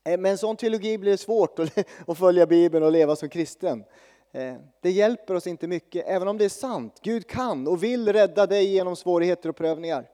Eh, 0.04 0.18
med 0.18 0.30
en 0.30 0.38
sån 0.38 0.56
teologi 0.56 0.98
blir 0.98 1.10
det 1.10 1.18
svårt 1.18 1.58
att 2.06 2.18
följa 2.18 2.46
Bibeln 2.46 2.84
och 2.84 2.92
leva 2.92 3.16
som 3.16 3.28
kristen. 3.28 3.84
Eh, 4.32 4.54
det 4.80 4.90
hjälper 4.90 5.34
oss 5.34 5.46
inte 5.46 5.66
mycket, 5.66 6.04
även 6.06 6.28
om 6.28 6.38
det 6.38 6.44
är 6.44 6.48
sant. 6.48 7.00
Gud 7.02 7.26
kan 7.26 7.68
och 7.68 7.82
vill 7.82 8.12
rädda 8.12 8.46
dig 8.46 8.64
genom 8.64 8.96
svårigheter 8.96 9.48
och 9.48 9.56
prövningar. 9.56 10.10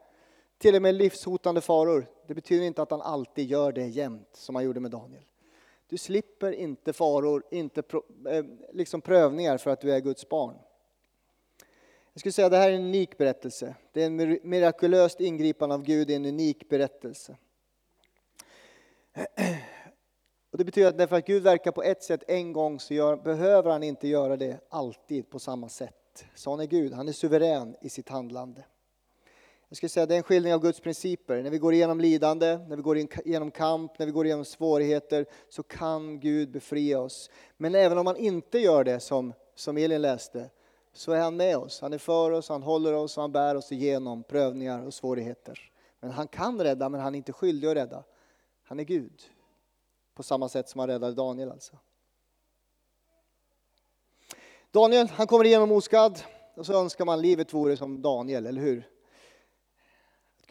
Till 0.58 0.74
och 0.74 0.82
med 0.82 0.94
livshotande 0.94 1.60
faror. 1.60 2.06
Det 2.26 2.34
betyder 2.34 2.66
inte 2.66 2.82
att 2.82 2.90
han 2.90 3.02
alltid 3.02 3.50
gör 3.50 3.72
det 3.72 3.86
jämt, 3.86 4.28
som 4.32 4.54
han 4.54 4.64
gjorde 4.64 4.80
med 4.80 4.90
Daniel. 4.90 5.22
Du 5.94 5.98
slipper 5.98 6.52
inte 6.52 6.92
faror, 6.92 7.44
inte 7.50 7.82
eh, 8.28 8.44
liksom 8.72 9.00
prövningar 9.00 9.58
för 9.58 9.70
att 9.70 9.80
du 9.80 9.92
är 9.92 10.00
Guds 10.00 10.28
barn. 10.28 10.56
Jag 12.12 12.20
skulle 12.20 12.32
säga 12.32 12.46
att 12.46 12.52
det 12.52 12.58
här 12.58 12.70
är 12.70 12.74
en 12.74 12.84
unik 12.84 13.18
berättelse. 13.18 13.74
Det 13.92 14.02
är 14.02 14.06
en 14.06 14.38
mirakulöst 14.42 15.20
ingripande 15.20 15.74
av 15.74 15.82
Gud 15.82 16.10
i 16.10 16.14
en 16.14 16.26
unik 16.26 16.68
berättelse. 16.68 17.36
Och 20.50 20.58
det 20.58 20.64
betyder 20.64 20.88
att 20.88 20.98
därför 20.98 21.16
att 21.16 21.26
Gud 21.26 21.42
verkar 21.42 21.72
på 21.72 21.82
ett 21.82 22.02
sätt 22.02 22.22
en 22.28 22.52
gång 22.52 22.80
så 22.80 22.94
gör, 22.94 23.16
behöver 23.16 23.70
han 23.70 23.82
inte 23.82 24.08
göra 24.08 24.36
det 24.36 24.60
alltid 24.68 25.30
på 25.30 25.38
samma 25.38 25.68
sätt. 25.68 26.24
Sån 26.34 26.60
är 26.60 26.66
Gud, 26.66 26.92
han 26.92 27.08
är 27.08 27.12
suverän 27.12 27.76
i 27.80 27.88
sitt 27.88 28.08
handlande. 28.08 28.64
Jag 29.74 29.76
skulle 29.76 29.88
säga 29.88 30.06
det 30.06 30.14
är 30.14 30.18
en 30.18 30.22
skildring 30.22 30.54
av 30.54 30.60
Guds 30.60 30.80
principer. 30.80 31.42
När 31.42 31.50
vi 31.50 31.58
går 31.58 31.74
igenom 31.74 32.00
lidande, 32.00 32.58
när 32.68 32.76
vi 32.76 32.82
går 32.82 32.98
igenom 32.98 33.50
kamp, 33.50 33.98
när 33.98 34.06
vi 34.06 34.12
går 34.12 34.26
igenom 34.26 34.44
svårigheter 34.44 35.26
så 35.48 35.62
kan 35.62 36.20
Gud 36.20 36.50
befria 36.50 37.00
oss. 37.00 37.30
Men 37.56 37.74
även 37.74 37.98
om 37.98 38.06
han 38.06 38.16
inte 38.16 38.58
gör 38.58 38.84
det 38.84 39.00
som, 39.00 39.32
som 39.54 39.76
Elin 39.76 40.02
läste 40.02 40.50
så 40.92 41.12
är 41.12 41.20
han 41.20 41.36
med 41.36 41.56
oss. 41.56 41.80
Han 41.80 41.92
är 41.92 41.98
för 41.98 42.30
oss, 42.30 42.48
han 42.48 42.62
håller 42.62 42.92
oss 42.92 43.16
och 43.16 43.22
han 43.22 43.32
bär 43.32 43.54
oss 43.54 43.72
igenom 43.72 44.22
prövningar 44.22 44.86
och 44.86 44.94
svårigheter. 44.94 45.70
Men 46.00 46.10
han 46.10 46.28
kan 46.28 46.62
rädda, 46.62 46.88
men 46.88 47.00
han 47.00 47.14
är 47.14 47.16
inte 47.16 47.32
skyldig 47.32 47.68
att 47.68 47.76
rädda. 47.76 48.04
Han 48.64 48.80
är 48.80 48.84
Gud. 48.84 49.22
På 50.14 50.22
samma 50.22 50.48
sätt 50.48 50.68
som 50.68 50.78
han 50.78 50.88
räddade 50.88 51.14
Daniel 51.14 51.50
alltså. 51.50 51.76
Daniel, 54.70 55.08
han 55.08 55.26
kommer 55.26 55.44
igenom 55.44 55.72
oskadd 55.72 56.20
och 56.54 56.66
så 56.66 56.80
önskar 56.80 57.04
man 57.04 57.22
livet 57.22 57.54
vore 57.54 57.76
som 57.76 58.02
Daniel, 58.02 58.46
eller 58.46 58.60
hur? 58.60 58.93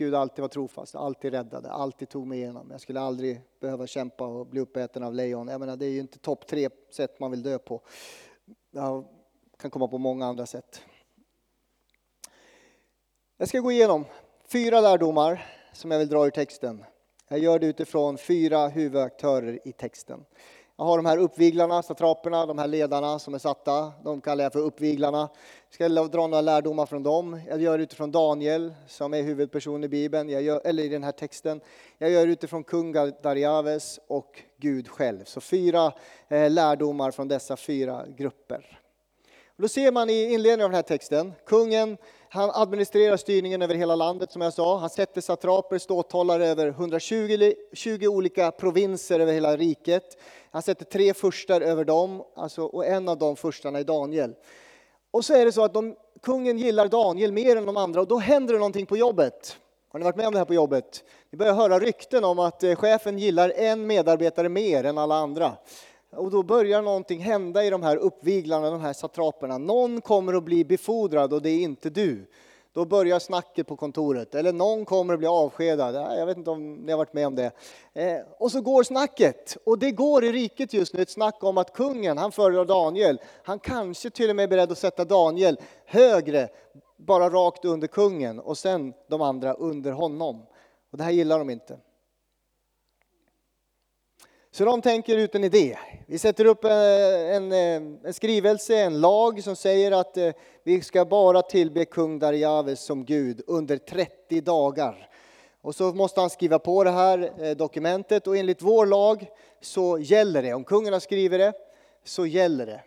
Att 0.03 0.05
Gud 0.05 0.15
alltid 0.15 0.41
var 0.41 0.49
trofast, 0.49 0.95
alltid 0.95 1.33
räddade, 1.33 1.71
alltid 1.71 2.09
tog 2.09 2.27
mig 2.27 2.39
igenom. 2.39 2.71
Jag 2.71 2.81
skulle 2.81 2.99
aldrig 2.99 3.41
behöva 3.59 3.87
kämpa 3.87 4.27
och 4.27 4.47
bli 4.47 4.59
uppäten 4.59 5.03
av 5.03 5.13
lejon. 5.13 5.47
Jag 5.47 5.59
menar, 5.59 5.77
det 5.77 5.85
är 5.85 5.89
ju 5.89 5.99
inte 5.99 6.19
topp 6.19 6.47
tre 6.47 6.69
sätt 6.91 7.19
man 7.19 7.31
vill 7.31 7.43
dö 7.43 7.59
på. 7.59 7.81
Jag 8.71 9.05
kan 9.57 9.71
komma 9.71 9.87
på 9.87 9.97
många 9.97 10.25
andra 10.25 10.45
sätt. 10.45 10.81
Jag 13.37 13.47
ska 13.47 13.59
gå 13.59 13.71
igenom 13.71 14.05
fyra 14.47 14.81
lärdomar 14.81 15.45
som 15.73 15.91
jag 15.91 15.99
vill 15.99 16.09
dra 16.09 16.25
ur 16.25 16.31
texten. 16.31 16.85
Jag 17.27 17.39
gör 17.39 17.59
det 17.59 17.67
utifrån 17.67 18.17
fyra 18.17 18.67
huvudaktörer 18.67 19.59
i 19.67 19.71
texten. 19.71 20.25
Jag 20.77 20.85
har 20.85 20.97
de 20.97 21.05
här 21.05 21.17
uppviglarna, 21.17 21.83
satraperna, 21.83 22.45
de 22.45 22.57
här 22.57 22.67
ledarna 22.67 23.19
som 23.19 23.33
är 23.33 23.39
satta. 23.39 23.91
De 24.03 24.21
kallar 24.21 24.43
jag 24.43 24.53
för 24.53 24.59
uppviglarna. 24.59 25.29
Jag 25.69 25.73
ska 25.73 25.89
dra 25.89 26.27
några 26.27 26.41
lärdomar 26.41 26.85
från 26.85 27.03
dem. 27.03 27.41
Jag 27.49 27.61
gör 27.61 27.77
det 27.77 27.83
utifrån 27.83 28.11
Daniel 28.11 28.73
som 28.87 29.13
är 29.13 29.21
huvudperson 29.21 29.83
i 29.83 29.87
Bibeln, 29.87 30.29
jag 30.29 30.41
gör, 30.41 30.61
eller 30.65 30.83
i 30.83 30.89
den 30.89 31.03
här 31.03 31.11
texten. 31.11 31.61
Jag 31.97 32.09
gör 32.09 32.25
det 32.25 32.33
utifrån 32.33 32.63
kung 32.63 32.93
Dariaves 33.23 33.99
och 34.07 34.41
Gud 34.57 34.87
själv. 34.87 35.23
Så 35.25 35.41
fyra 35.41 35.93
eh, 36.27 36.49
lärdomar 36.49 37.11
från 37.11 37.27
dessa 37.27 37.57
fyra 37.57 38.05
grupper. 38.07 38.79
Då 39.57 39.67
ser 39.67 39.91
man 39.91 40.09
i 40.09 40.33
inledningen 40.33 40.65
av 40.65 40.69
den 40.69 40.75
här 40.75 40.81
texten, 40.81 41.33
kungen 41.45 41.97
han 42.33 42.51
administrerar 42.53 43.17
styrningen 43.17 43.61
över 43.61 43.75
hela 43.75 43.95
landet 43.95 44.31
som 44.31 44.41
jag 44.41 44.53
sa. 44.53 44.77
Han 44.77 44.89
sätter 44.89 45.21
satraper, 45.21 45.77
ståthållare 45.77 46.47
över 46.47 46.67
120 46.67 47.53
20 47.73 48.07
olika 48.07 48.51
provinser 48.51 49.19
över 49.19 49.33
hela 49.33 49.57
riket. 49.57 50.17
Han 50.51 50.61
sätter 50.61 50.85
tre 50.85 51.13
furstar 51.13 51.61
över 51.61 51.83
dem, 51.85 52.23
alltså, 52.35 52.63
och 52.65 52.85
en 52.85 53.09
av 53.09 53.17
de 53.17 53.35
furstarna 53.35 53.79
är 53.79 53.83
Daniel. 53.83 54.35
Och 55.11 55.25
så 55.25 55.33
är 55.33 55.45
det 55.45 55.51
så 55.51 55.63
att 55.63 55.73
de, 55.73 55.95
kungen 56.21 56.57
gillar 56.57 56.87
Daniel 56.87 57.31
mer 57.31 57.55
än 57.55 57.65
de 57.65 57.77
andra 57.77 58.01
och 58.01 58.07
då 58.07 58.17
händer 58.17 58.53
det 58.53 58.59
någonting 58.59 58.85
på 58.85 58.97
jobbet. 58.97 59.57
Har 59.89 59.99
ni 59.99 60.03
varit 60.03 60.15
med 60.15 60.27
om 60.27 60.33
det 60.33 60.39
här 60.39 60.45
på 60.45 60.53
jobbet? 60.53 61.03
Ni 61.29 61.37
börjar 61.37 61.53
höra 61.53 61.79
rykten 61.79 62.23
om 62.23 62.39
att 62.39 62.63
eh, 62.63 62.75
chefen 62.75 63.19
gillar 63.19 63.49
en 63.49 63.87
medarbetare 63.87 64.49
mer 64.49 64.83
än 64.83 64.97
alla 64.97 65.15
andra. 65.15 65.53
Och 66.15 66.31
då 66.31 66.43
börjar 66.43 66.81
någonting 66.81 67.19
hända 67.19 67.63
i 67.63 67.69
de 67.69 67.83
här 67.83 67.97
uppviglarna, 67.97 68.69
de 68.69 68.81
här 68.81 68.93
satraperna. 68.93 69.57
Någon 69.57 70.01
kommer 70.01 70.33
att 70.33 70.43
bli 70.43 70.65
befordrad 70.65 71.33
och 71.33 71.41
det 71.41 71.49
är 71.49 71.59
inte 71.59 71.89
du. 71.89 72.25
Då 72.73 72.85
börjar 72.85 73.19
snacket 73.19 73.67
på 73.67 73.75
kontoret. 73.75 74.35
Eller 74.35 74.53
någon 74.53 74.85
kommer 74.85 75.13
att 75.13 75.19
bli 75.19 75.27
avskedad. 75.27 75.95
Jag 75.95 76.25
vet 76.25 76.37
inte 76.37 76.49
om 76.49 76.73
ni 76.73 76.91
har 76.91 76.97
varit 76.97 77.13
med 77.13 77.27
om 77.27 77.35
det. 77.35 77.51
Eh, 77.93 78.17
och 78.39 78.51
så 78.51 78.61
går 78.61 78.83
snacket. 78.83 79.57
Och 79.65 79.79
det 79.79 79.91
går 79.91 80.23
i 80.23 80.31
riket 80.31 80.73
just 80.73 80.93
nu 80.93 81.01
ett 81.01 81.09
snack 81.09 81.43
om 81.43 81.57
att 81.57 81.73
kungen, 81.73 82.17
han 82.17 82.31
föredrar 82.31 82.65
Daniel. 82.65 83.19
Han 83.43 83.59
kanske 83.59 84.09
till 84.09 84.29
och 84.29 84.35
med 84.35 84.43
är 84.43 84.47
beredd 84.47 84.71
att 84.71 84.77
sätta 84.77 85.05
Daniel 85.05 85.59
högre, 85.85 86.49
bara 86.97 87.29
rakt 87.29 87.65
under 87.65 87.87
kungen 87.87 88.39
och 88.39 88.57
sen 88.57 88.93
de 89.09 89.21
andra 89.21 89.53
under 89.53 89.91
honom. 89.91 90.45
Och 90.91 90.97
det 90.97 91.03
här 91.03 91.11
gillar 91.11 91.39
de 91.39 91.49
inte. 91.49 91.77
Så 94.55 94.65
de 94.65 94.81
tänker 94.81 95.17
ut 95.17 95.35
en 95.35 95.43
idé. 95.43 95.77
Vi 96.07 96.17
sätter 96.17 96.45
upp 96.45 96.63
eh, 96.63 96.71
en, 97.35 97.51
eh, 97.51 97.81
en, 98.03 98.13
skrivelse, 98.13 98.77
en 98.77 99.01
lag 99.01 99.43
som 99.43 99.55
säger 99.55 99.91
att 99.91 100.17
eh, 100.17 100.31
vi 100.63 100.81
ska 100.81 101.05
bara 101.05 101.41
tillbe 101.41 101.85
kung 101.85 102.19
Darjaves 102.19 102.79
som 102.79 103.05
Gud 103.05 103.41
under 103.47 103.77
30 103.77 104.41
dagar. 104.41 105.09
Och 105.61 105.75
så 105.75 105.93
måste 105.93 106.19
han 106.19 106.29
skriva 106.29 106.59
på 106.59 106.83
det 106.83 106.91
här 106.91 107.55
dokumentet 107.55 108.27
och 108.27 108.37
enligt 108.37 108.61
vår 108.61 108.85
lag 108.85 109.27
så 109.61 109.99
gäller 109.99 110.43
det. 110.43 110.53
Om 110.53 110.63
kungen 110.63 110.93
har 110.93 110.99
skrivit 110.99 111.39
det 111.39 111.53
så 112.03 112.25
gäller 112.25 112.65
det. 112.65 112.81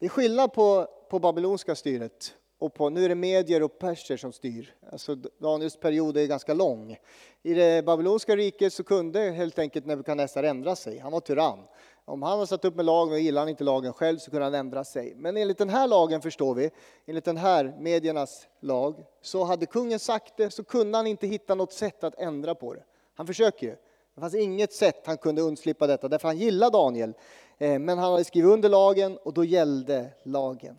Det 0.00 0.06
är 0.06 0.10
skillnad 0.10 0.52
på, 0.52 0.86
på 1.10 1.18
babylonska 1.18 1.74
styret 1.74 2.34
och 2.58 2.74
på, 2.74 2.90
nu 2.90 3.04
är 3.04 3.08
det 3.08 3.14
medier 3.14 3.62
och 3.62 3.78
perser 3.78 4.16
som 4.16 4.32
styr. 4.32 4.74
Alltså 4.92 5.14
Daniels 5.14 5.76
period 5.76 6.16
är 6.16 6.26
ganska 6.26 6.54
lång. 6.54 6.96
I 7.42 7.54
det 7.54 7.84
babyloniska 7.84 8.36
riket 8.36 8.72
så 8.72 8.84
kunde 8.84 9.20
helt 9.20 9.58
enkelt 9.58 9.86
Nebukadnessar 9.86 10.42
ändra 10.42 10.76
sig. 10.76 10.98
Han 10.98 11.12
var 11.12 11.20
tyrann. 11.20 11.58
Om 12.04 12.22
han 12.22 12.38
har 12.38 12.46
satt 12.46 12.64
upp 12.64 12.78
en 12.78 12.86
lag 12.86 13.10
och 13.10 13.20
gillar 13.20 13.40
han 13.40 13.48
inte 13.48 13.64
lagen 13.64 13.92
själv 13.92 14.18
så 14.18 14.30
kunde 14.30 14.44
han 14.44 14.54
ändra 14.54 14.84
sig. 14.84 15.14
Men 15.16 15.36
enligt 15.36 15.58
den 15.58 15.68
här 15.68 15.88
lagen 15.88 16.22
förstår 16.22 16.54
vi, 16.54 16.70
enligt 17.06 17.24
den 17.24 17.36
här 17.36 17.76
mediernas 17.78 18.48
lag, 18.60 19.04
så 19.22 19.44
hade 19.44 19.66
kungen 19.66 19.98
sagt 19.98 20.36
det 20.36 20.50
så 20.50 20.64
kunde 20.64 20.98
han 20.98 21.06
inte 21.06 21.26
hitta 21.26 21.54
något 21.54 21.72
sätt 21.72 22.04
att 22.04 22.18
ändra 22.18 22.54
på 22.54 22.74
det. 22.74 22.82
Han 23.14 23.26
försöker 23.26 23.66
ju. 23.66 23.76
Det 24.14 24.20
fanns 24.20 24.34
inget 24.34 24.72
sätt 24.72 25.02
han 25.06 25.16
kunde 25.16 25.42
undslippa 25.42 25.86
detta, 25.86 26.08
därför 26.08 26.28
han 26.28 26.38
gillade 26.38 26.78
Daniel. 26.78 27.12
Eh, 27.58 27.78
men 27.78 27.98
han 27.98 28.12
hade 28.12 28.24
skrivit 28.24 28.50
under 28.50 28.68
lagen 28.68 29.18
och 29.22 29.32
då 29.32 29.44
gällde 29.44 30.10
lagen. 30.22 30.76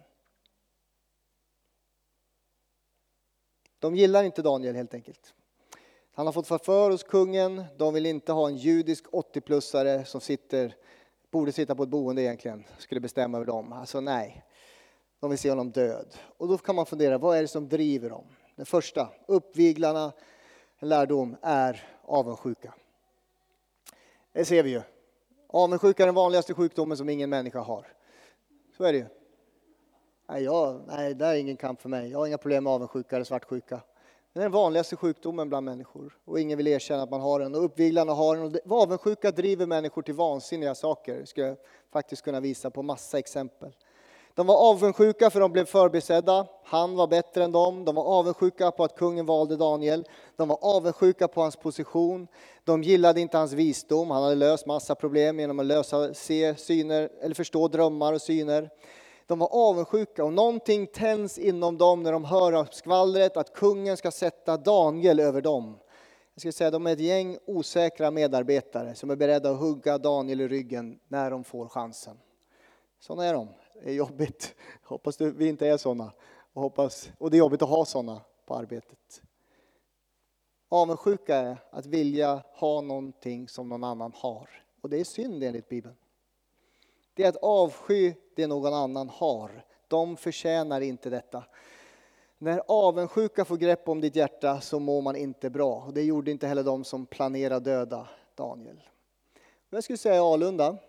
De 3.80 3.96
gillar 3.96 4.24
inte 4.24 4.42
Daniel 4.42 4.76
helt 4.76 4.94
enkelt. 4.94 5.34
Han 6.14 6.26
har 6.26 6.34
fått 6.34 6.48
förför 6.48 6.92
hos 6.92 7.04
kungen. 7.04 7.64
De 7.78 7.94
vill 7.94 8.06
inte 8.06 8.32
ha 8.32 8.48
en 8.48 8.58
judisk 8.58 9.06
80-plussare 9.06 10.04
som 10.04 10.22
sitter, 10.22 10.76
borde 11.32 11.52
sitta 11.52 11.76
på 11.76 11.84
ett 11.84 11.90
boende 11.90 12.22
egentligen, 12.22 12.64
skulle 12.78 13.02
bestämma 13.02 13.38
över 13.38 13.46
dem. 13.46 13.74
Alltså 13.74 14.02
nej, 14.02 14.46
de 15.20 15.30
vill 15.30 15.40
se 15.40 15.50
honom 15.50 15.72
död. 15.72 16.16
Och 16.38 16.48
då 16.48 16.58
kan 16.58 16.76
man 16.76 16.86
fundera, 16.86 17.18
vad 17.18 17.38
är 17.38 17.42
det 17.42 17.48
som 17.48 17.70
driver 17.70 18.10
dem? 18.10 18.26
Den 18.56 18.66
första, 18.66 19.10
uppviglarna, 19.28 20.12
en 20.80 20.90
lärdom, 20.90 21.36
är 21.42 21.84
avundsjuka. 22.02 22.74
Det 24.32 24.46
ser 24.46 24.64
vi 24.64 24.70
ju. 24.70 24.82
Avundsjuka 25.48 26.04
är 26.04 26.08
den 26.08 26.16
vanligaste 26.16 26.54
sjukdomen 26.54 26.98
som 26.98 27.10
ingen 27.10 27.30
människa 27.30 27.60
har. 27.60 27.88
Så 28.78 28.84
är 28.84 28.94
det 28.94 29.00
ju. 29.00 29.06
Nej, 30.30 30.44
jag, 30.44 30.82
nej, 30.88 31.14
det 31.14 31.26
är 31.26 31.36
ingen 31.36 31.58
kamp 31.58 31.82
för 31.82 31.90
mig. 31.90 32.12
Jag 32.12 32.20
har 32.20 32.28
inga 32.28 32.38
problem 32.38 32.64
med 32.64 32.74
avundsjuka 32.74 33.16
eller 33.16 33.26
svartsjuka. 33.26 33.82
Det 34.34 34.40
är 34.40 34.44
den 34.44 34.52
vanligaste 34.52 34.96
sjukdomen 34.96 35.50
bland 35.50 35.66
människor 35.66 36.18
och 36.26 36.40
ingen 36.40 36.58
vill 36.58 36.68
erkänna 36.68 37.04
att 37.04 37.10
man 37.10 37.22
har 37.22 37.40
den. 37.40 37.56
Och 37.56 37.64
uppviglarna 37.64 38.14
har 38.14 38.36
den. 38.36 38.60
Och 38.66 38.82
avundsjuka 38.82 39.32
driver 39.32 39.66
människor 39.66 40.02
till 40.02 40.14
vansinniga 40.14 40.76
saker. 40.76 41.16
Det 41.20 41.26
skulle 41.26 41.48
jag 41.48 41.58
faktiskt 41.94 42.22
kunna 42.22 42.40
visa 42.40 42.70
på 42.70 42.84
massa 42.84 43.20
exempel. 43.20 43.72
De 44.36 44.48
var 44.48 44.56
avundsjuka 44.56 45.30
för 45.30 45.40
de 45.40 45.52
blev 45.52 45.66
förbisedda. 45.66 46.48
Han 46.64 46.96
var 46.96 47.08
bättre 47.08 47.44
än 47.44 47.52
dem. 47.52 47.86
De 47.86 47.96
var 47.96 48.04
avundsjuka 48.04 48.72
på 48.72 48.84
att 48.84 48.96
kungen 48.96 49.26
valde 49.26 49.56
Daniel. 49.56 50.06
De 50.36 50.48
var 50.48 50.58
avundsjuka 50.62 51.28
på 51.28 51.42
hans 51.42 51.56
position. 51.56 52.28
De 52.64 52.84
gillade 52.84 53.22
inte 53.22 53.38
hans 53.38 53.54
visdom. 53.54 54.12
Han 54.12 54.24
hade 54.24 54.36
löst 54.36 54.66
massa 54.66 54.96
problem 54.96 55.40
genom 55.40 55.60
att 55.60 55.66
lösa, 55.66 56.14
se 56.14 56.56
syner, 56.56 57.10
eller 57.22 57.36
förstå 57.36 57.68
drömmar 57.68 58.14
och 58.14 58.22
syner. 58.22 58.70
De 59.28 59.40
var 59.40 59.50
avundsjuka 59.52 60.24
och 60.24 60.34
någonting 60.34 60.88
tänds 60.88 61.38
inom 61.38 61.78
dem 61.78 62.04
när 62.04 62.12
de 62.12 62.26
hör 62.26 62.68
skvallret 62.72 63.38
att 63.38 63.54
kungen 63.54 63.98
ska 63.98 64.12
sätta 64.12 64.58
Daniel 64.58 65.20
över 65.20 65.42
dem. 65.42 65.78
Jag 66.34 66.42
ska 66.42 66.52
säga, 66.52 66.72
de 66.72 66.88
är 66.88 66.94
ett 66.94 67.00
gäng 67.00 67.38
osäkra 67.46 68.12
medarbetare 68.12 68.96
som 68.96 69.10
är 69.10 69.16
beredda 69.16 69.52
att 69.52 69.60
hugga 69.60 69.98
Daniel 69.98 70.42
i 70.42 70.48
ryggen 70.48 71.00
när 71.08 71.32
de 71.32 71.44
får 71.44 71.68
chansen. 71.68 72.18
Sådana 73.00 73.26
är 73.26 73.34
de. 73.34 73.48
Det 73.84 73.90
är 73.90 73.94
jobbigt. 73.94 74.56
Hoppas 74.84 75.22
vi 75.22 75.48
inte 75.48 75.68
är 75.68 75.78
sådana. 75.78 76.12
Och, 76.54 76.62
hoppas, 76.62 77.12
och 77.18 77.32
det 77.32 77.38
är 77.38 77.40
jobbigt 77.40 77.62
att 77.62 77.70
ha 77.70 77.86
sådana 77.86 78.22
på 78.46 78.56
arbetet. 78.56 79.22
Avundsjuka 80.70 81.36
är 81.36 81.58
att 81.70 81.86
vilja 81.86 82.44
ha 82.54 82.82
någonting 82.82 83.48
som 83.48 83.70
någon 83.70 83.84
annan 83.84 84.12
har. 84.16 84.50
Och 84.82 84.90
det 84.90 85.00
är 85.00 85.04
synd 85.04 85.44
enligt 85.44 85.70
Bibeln 85.70 85.96
det 87.18 87.24
är 87.24 87.30
att 87.30 87.38
avsky 87.42 88.14
det 88.36 88.48
någon 88.48 88.74
annan 88.74 89.10
har. 89.10 89.66
De 89.88 90.18
förtjänar 90.18 90.82
inte 90.82 91.10
detta. 91.10 91.44
När 92.38 92.62
avundsjuka 92.68 93.46
får 93.46 93.58
grepp 93.58 93.90
om 93.90 94.02
ditt 94.02 94.16
hjärta 94.16 94.62
så 94.62 94.80
mår 94.80 95.02
man 95.02 95.16
inte 95.16 95.50
bra. 95.50 95.84
Och 95.88 95.94
det 95.94 96.04
gjorde 96.04 96.32
inte 96.32 96.48
heller 96.48 96.64
de 96.64 96.84
som 96.84 97.06
planerade 97.06 97.72
döda 97.72 98.08
Daniel. 98.36 98.82
Jag 99.70 99.84
skulle 99.84 99.98
säga 99.98 100.24
Alunda, 100.24 100.66
jag 100.66 100.80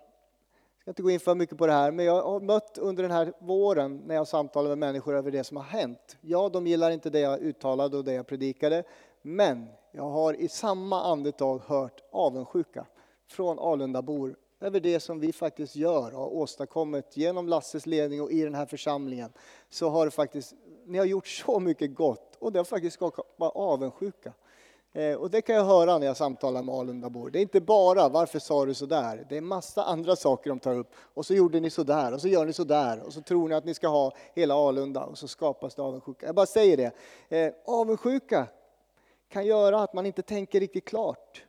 ska 0.81 0.91
inte 0.91 1.03
gå 1.03 1.11
in 1.11 1.21
för 1.21 1.35
mycket 1.35 1.59
på 1.59 1.67
det 1.67 1.73
här, 1.73 1.91
men 1.91 2.05
jag 2.05 2.23
har 2.23 2.41
mött 2.41 2.79
under 2.79 3.03
den 3.03 3.13
här 3.13 3.33
våren 3.39 4.03
när 4.07 4.15
jag 4.15 4.29
samtalar 4.29 4.69
med 4.69 4.79
människor 4.79 5.17
över 5.17 5.31
det 5.31 5.45
som 5.45 5.57
har 5.57 5.65
hänt. 5.65 6.17
Ja, 6.21 6.49
de 6.49 6.67
gillar 6.67 6.91
inte 6.91 7.11
det 7.11 7.21
jag 7.21 7.41
uttalade 7.41 7.97
och 7.97 8.05
det 8.05 8.13
jag 8.13 8.27
predikade, 8.27 8.85
men 9.23 9.67
jag 9.93 10.11
har 10.11 10.35
i 10.35 10.49
samma 10.49 11.03
andetag 11.03 11.63
hört 11.67 12.03
avundsjuka 12.11 12.87
från 13.27 13.59
Alundabor 13.59 14.37
över 14.61 14.81
det 14.81 15.01
som 15.01 15.21
vi 15.21 15.33
faktiskt 15.33 15.77
gör 15.77 16.15
och 16.15 16.21
har 16.21 16.35
åstadkommit 16.35 17.17
genom 17.17 17.49
Lasses 17.49 17.87
ledning 17.87 18.23
och 18.23 18.33
i 18.33 18.43
den 18.43 18.55
här 18.55 18.67
församlingen. 18.67 19.33
Så 19.69 19.89
har 19.89 20.05
det 20.05 20.11
faktiskt, 20.11 20.55
ni 20.87 20.99
har 20.99 21.05
gjort 21.05 21.27
så 21.27 21.61
mycket 21.61 21.95
gott 21.95 22.37
och 22.39 22.53
det 22.53 22.59
har 22.59 22.65
faktiskt 22.65 22.95
skapat 22.95 23.27
avundsjuka. 23.55 24.33
Eh, 24.93 25.15
och 25.15 25.31
det 25.31 25.43
kan 25.43 25.57
jag 25.57 25.65
höra 25.65 25.99
när 25.99 26.07
jag 26.07 26.17
samtalar 26.17 26.63
med 26.63 26.75
Alundabor. 26.75 27.31
Det 27.31 27.39
är 27.39 27.43
inte 27.43 27.61
bara 27.61 28.09
varför 28.09 28.39
sa 28.39 28.67
du 28.67 28.75
sådär? 28.75 29.27
Det 29.29 29.37
är 29.37 29.41
massa 29.41 29.83
andra 29.83 30.17
saker 30.17 30.51
de 30.51 30.59
tar 30.59 30.75
upp. 30.75 30.95
Och 30.99 31.27
så 31.27 31.35
gjorde 31.35 31.61
ni 31.61 31.71
sådär, 31.71 32.15
och 32.15 32.21
så 32.21 32.29
gör 32.29 32.47
ni 32.47 32.53
sådär. 32.53 33.03
och 33.07 33.13
så 33.13 33.21
tror 33.21 33.49
ni 33.49 33.55
att 33.55 33.65
ni 33.65 33.75
ska 33.75 33.89
ha 33.89 34.13
hela 34.35 34.55
Alunda 34.55 35.05
och 35.05 35.19
så 35.19 35.29
skapas 35.29 35.75
det 35.75 35.83
avundsjuka. 35.83 36.27
Jag 36.27 36.35
bara 36.35 36.47
säger 36.47 36.77
det. 36.77 36.93
Eh, 37.39 37.53
avundsjuka 37.65 38.47
kan 39.29 39.47
göra 39.47 39.81
att 39.83 39.93
man 39.93 40.07
inte 40.07 40.23
tänker 40.23 40.61
riktigt 40.61 40.85
klart. 40.85 41.45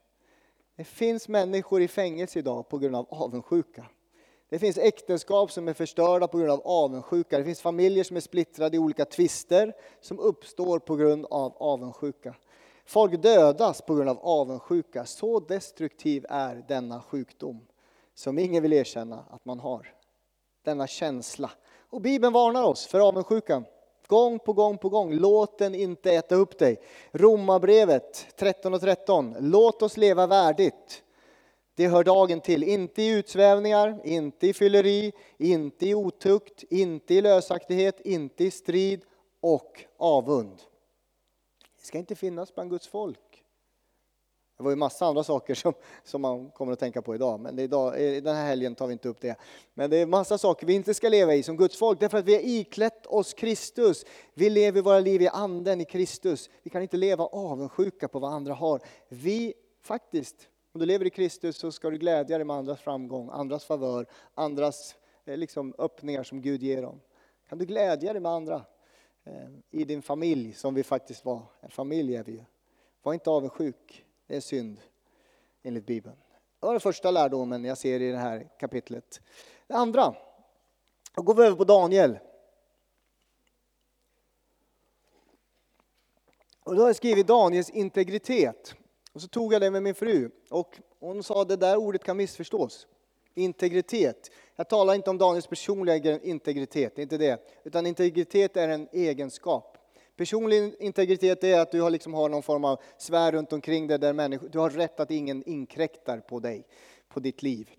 Det 0.79 0.86
finns 0.86 1.27
människor 1.27 1.81
i 1.81 1.88
fängelse 1.88 2.39
idag 2.39 2.69
på 2.69 2.77
grund 2.77 2.95
av 2.95 3.05
avundsjuka. 3.09 3.86
Det 4.50 4.59
finns 4.59 4.77
äktenskap 4.77 5.51
som 5.51 5.67
är 5.67 5.74
förstörda 5.74 6.27
på 6.27 6.38
grund 6.38 6.51
av 6.51 6.62
avundsjuka. 6.65 7.38
Det 7.38 7.43
finns 7.43 7.62
familjer 7.62 8.03
som 8.03 8.17
är 8.17 8.21
splittrade 8.21 8.77
i 8.77 8.79
olika 8.79 9.05
tvister 9.05 9.74
som 10.01 10.19
uppstår 10.19 10.79
på 10.79 10.95
grund 10.95 11.25
av 11.25 11.57
avundsjuka. 11.57 12.36
Folk 12.86 13.21
dödas 13.21 13.81
på 13.81 13.95
grund 13.95 14.09
av 14.09 14.19
avundsjuka. 14.21 15.05
Så 15.05 15.39
destruktiv 15.39 16.25
är 16.29 16.65
denna 16.67 17.01
sjukdom 17.01 17.67
som 18.13 18.39
ingen 18.39 18.63
vill 18.63 18.74
erkänna 18.74 19.25
att 19.29 19.45
man 19.45 19.59
har. 19.59 19.93
Denna 20.63 20.88
känsla. 20.88 21.51
Och 21.89 22.01
Bibeln 22.01 22.33
varnar 22.33 22.63
oss 22.63 22.88
för 22.88 23.00
avundsjukan. 23.00 23.65
Gång 24.09 24.39
på 24.39 24.53
gång 24.53 24.77
på 24.77 24.89
gång. 24.89 25.13
Låt 25.13 25.57
den 25.57 25.75
inte 25.75 26.11
äta 26.11 26.35
upp 26.35 26.57
dig. 26.57 26.81
Romarbrevet 27.11 28.27
13 28.35 28.73
och 28.73 28.81
13. 28.81 29.35
Låt 29.39 29.81
oss 29.81 29.97
leva 29.97 30.27
värdigt. 30.27 31.03
Det 31.75 31.87
hör 31.87 32.03
dagen 32.03 32.41
till. 32.41 32.63
Inte 32.63 33.01
i 33.01 33.09
utsvävningar, 33.09 34.01
inte 34.03 34.47
i 34.47 34.53
fylleri, 34.53 35.11
inte 35.37 35.85
i 35.85 35.95
otukt, 35.95 36.63
inte 36.69 37.13
i 37.13 37.21
lösaktighet, 37.21 38.01
inte 38.01 38.43
i 38.43 38.51
strid 38.51 39.01
och 39.41 39.85
avund. 39.97 40.61
Det 41.79 41.85
ska 41.85 41.97
inte 41.97 42.15
finnas 42.15 42.55
bland 42.55 42.69
Guds 42.69 42.87
folk. 42.87 43.28
Det 44.59 44.63
var 44.63 44.71
ju 44.71 44.75
massa 44.75 45.05
andra 45.05 45.23
saker 45.23 45.55
som, 45.55 45.73
som 46.03 46.21
man 46.21 46.49
kommer 46.49 46.73
att 46.73 46.79
tänka 46.79 47.01
på 47.01 47.15
idag, 47.15 47.39
men 47.39 47.59
idag, 47.59 47.93
den 48.23 48.35
här 48.35 48.45
helgen 48.45 48.75
tar 48.75 48.87
vi 48.87 48.93
inte 48.93 49.09
upp 49.09 49.21
det. 49.21 49.35
Men 49.73 49.89
det 49.89 49.97
är 49.97 50.05
massa 50.05 50.37
saker 50.37 50.67
vi 50.67 50.73
inte 50.73 50.93
ska 50.93 51.09
leva 51.09 51.35
i 51.35 51.43
som 51.43 51.57
Guds 51.57 51.77
folk, 51.77 51.99
därför 51.99 52.17
att 52.17 52.25
vi 52.25 52.33
har 52.33 52.41
iklätt 52.41 53.05
oss 53.05 53.33
Kristus. 53.33 54.05
Vi 54.33 54.49
lever 54.49 54.81
våra 54.81 54.99
liv 54.99 55.21
i 55.21 55.27
anden 55.27 55.81
i 55.81 55.85
Kristus. 55.85 56.49
Vi 56.63 56.69
kan 56.69 56.81
inte 56.81 56.97
leva 56.97 57.23
avundsjuka 57.23 58.07
på 58.07 58.19
vad 58.19 58.33
andra 58.33 58.53
har. 58.53 58.81
Vi, 59.07 59.53
faktiskt, 59.81 60.49
om 60.73 60.79
du 60.79 60.85
lever 60.85 61.05
i 61.05 61.09
Kristus 61.09 61.57
så 61.57 61.71
ska 61.71 61.89
du 61.89 61.97
glädja 61.97 62.37
dig 62.37 62.45
med 62.45 62.55
andras 62.55 62.79
framgång, 62.79 63.29
andras 63.31 63.65
favör, 63.65 64.05
andras 64.33 64.95
eh, 65.25 65.37
liksom, 65.37 65.73
öppningar 65.77 66.23
som 66.23 66.41
Gud 66.41 66.63
ger 66.63 66.81
dem. 66.81 66.99
Kan 67.49 67.57
du 67.57 67.65
glädja 67.65 68.13
dig 68.13 68.21
med 68.21 68.31
andra 68.31 68.65
eh, 69.23 69.49
i 69.71 69.83
din 69.83 70.01
familj, 70.01 70.53
som 70.53 70.73
vi 70.73 70.83
faktiskt 70.83 71.25
var. 71.25 71.41
En 71.61 71.69
familj 71.69 72.15
är 72.15 72.23
vi 72.23 72.31
ju. 72.31 72.43
Var 73.03 73.13
inte 73.13 73.29
avundsjuk, 73.29 74.05
det 74.29 74.36
är 74.36 74.41
synd 74.41 74.79
enligt 75.63 75.86
Bibeln. 75.86 76.15
Det 76.59 76.65
var 76.65 76.74
den 76.74 76.81
första 76.81 77.12
lärdomen 77.12 77.65
jag 77.65 77.77
ser 77.77 78.00
i 78.00 78.12
det 78.12 78.17
här 78.17 78.48
kapitlet. 78.59 79.21
Det 79.67 79.74
andra, 79.74 80.15
då 81.15 81.21
går 81.21 81.36
vi 81.36 81.43
över 81.43 81.55
på 81.55 81.63
Daniel. 81.63 82.19
Och 86.63 86.75
då 86.75 86.81
har 86.81 86.89
jag 86.89 86.95
skrivit 86.95 87.27
Daniels 87.27 87.69
integritet. 87.69 88.75
Och 89.13 89.21
så 89.21 89.27
tog 89.27 89.53
jag 89.53 89.62
det 89.62 89.71
med 89.71 89.83
min 89.83 89.95
fru 89.95 90.31
och 90.50 90.79
hon 91.00 91.24
sa 91.24 91.41
att 91.41 91.50
det 91.50 91.55
där 91.55 91.77
ordet 91.77 92.03
kan 92.03 92.17
missförstås. 92.17 92.88
Integritet. 93.33 94.31
Jag 94.55 94.69
talar 94.69 94.93
inte 94.93 95.09
om 95.09 95.17
Daniels 95.17 95.48
personliga 95.48 96.19
integritet, 96.19 96.95
det 96.95 97.01
är 97.01 97.03
inte 97.03 97.17
det. 97.17 97.62
Utan 97.63 97.86
integritet 97.86 98.57
är 98.57 98.69
en 98.69 98.88
egenskap. 98.91 99.78
Personlig 100.19 100.75
integritet 100.79 101.43
är 101.43 101.59
att 101.59 101.71
du 101.71 101.81
har, 101.81 101.89
liksom 101.89 102.13
har 102.13 102.29
någon 102.29 102.43
form 102.43 102.65
av 102.65 102.79
svär 102.97 103.31
runt 103.31 103.53
omkring 103.53 103.88
dig 103.88 103.99
där 103.99 104.13
människor, 104.13 104.49
du 104.49 104.59
har 104.59 104.69
rätt 104.69 104.99
att 104.99 105.11
ingen 105.11 105.43
inkräktar 105.49 106.19
på 106.19 106.39
dig, 106.39 106.67
på 107.09 107.19
ditt 107.19 107.43
liv. 107.43 107.69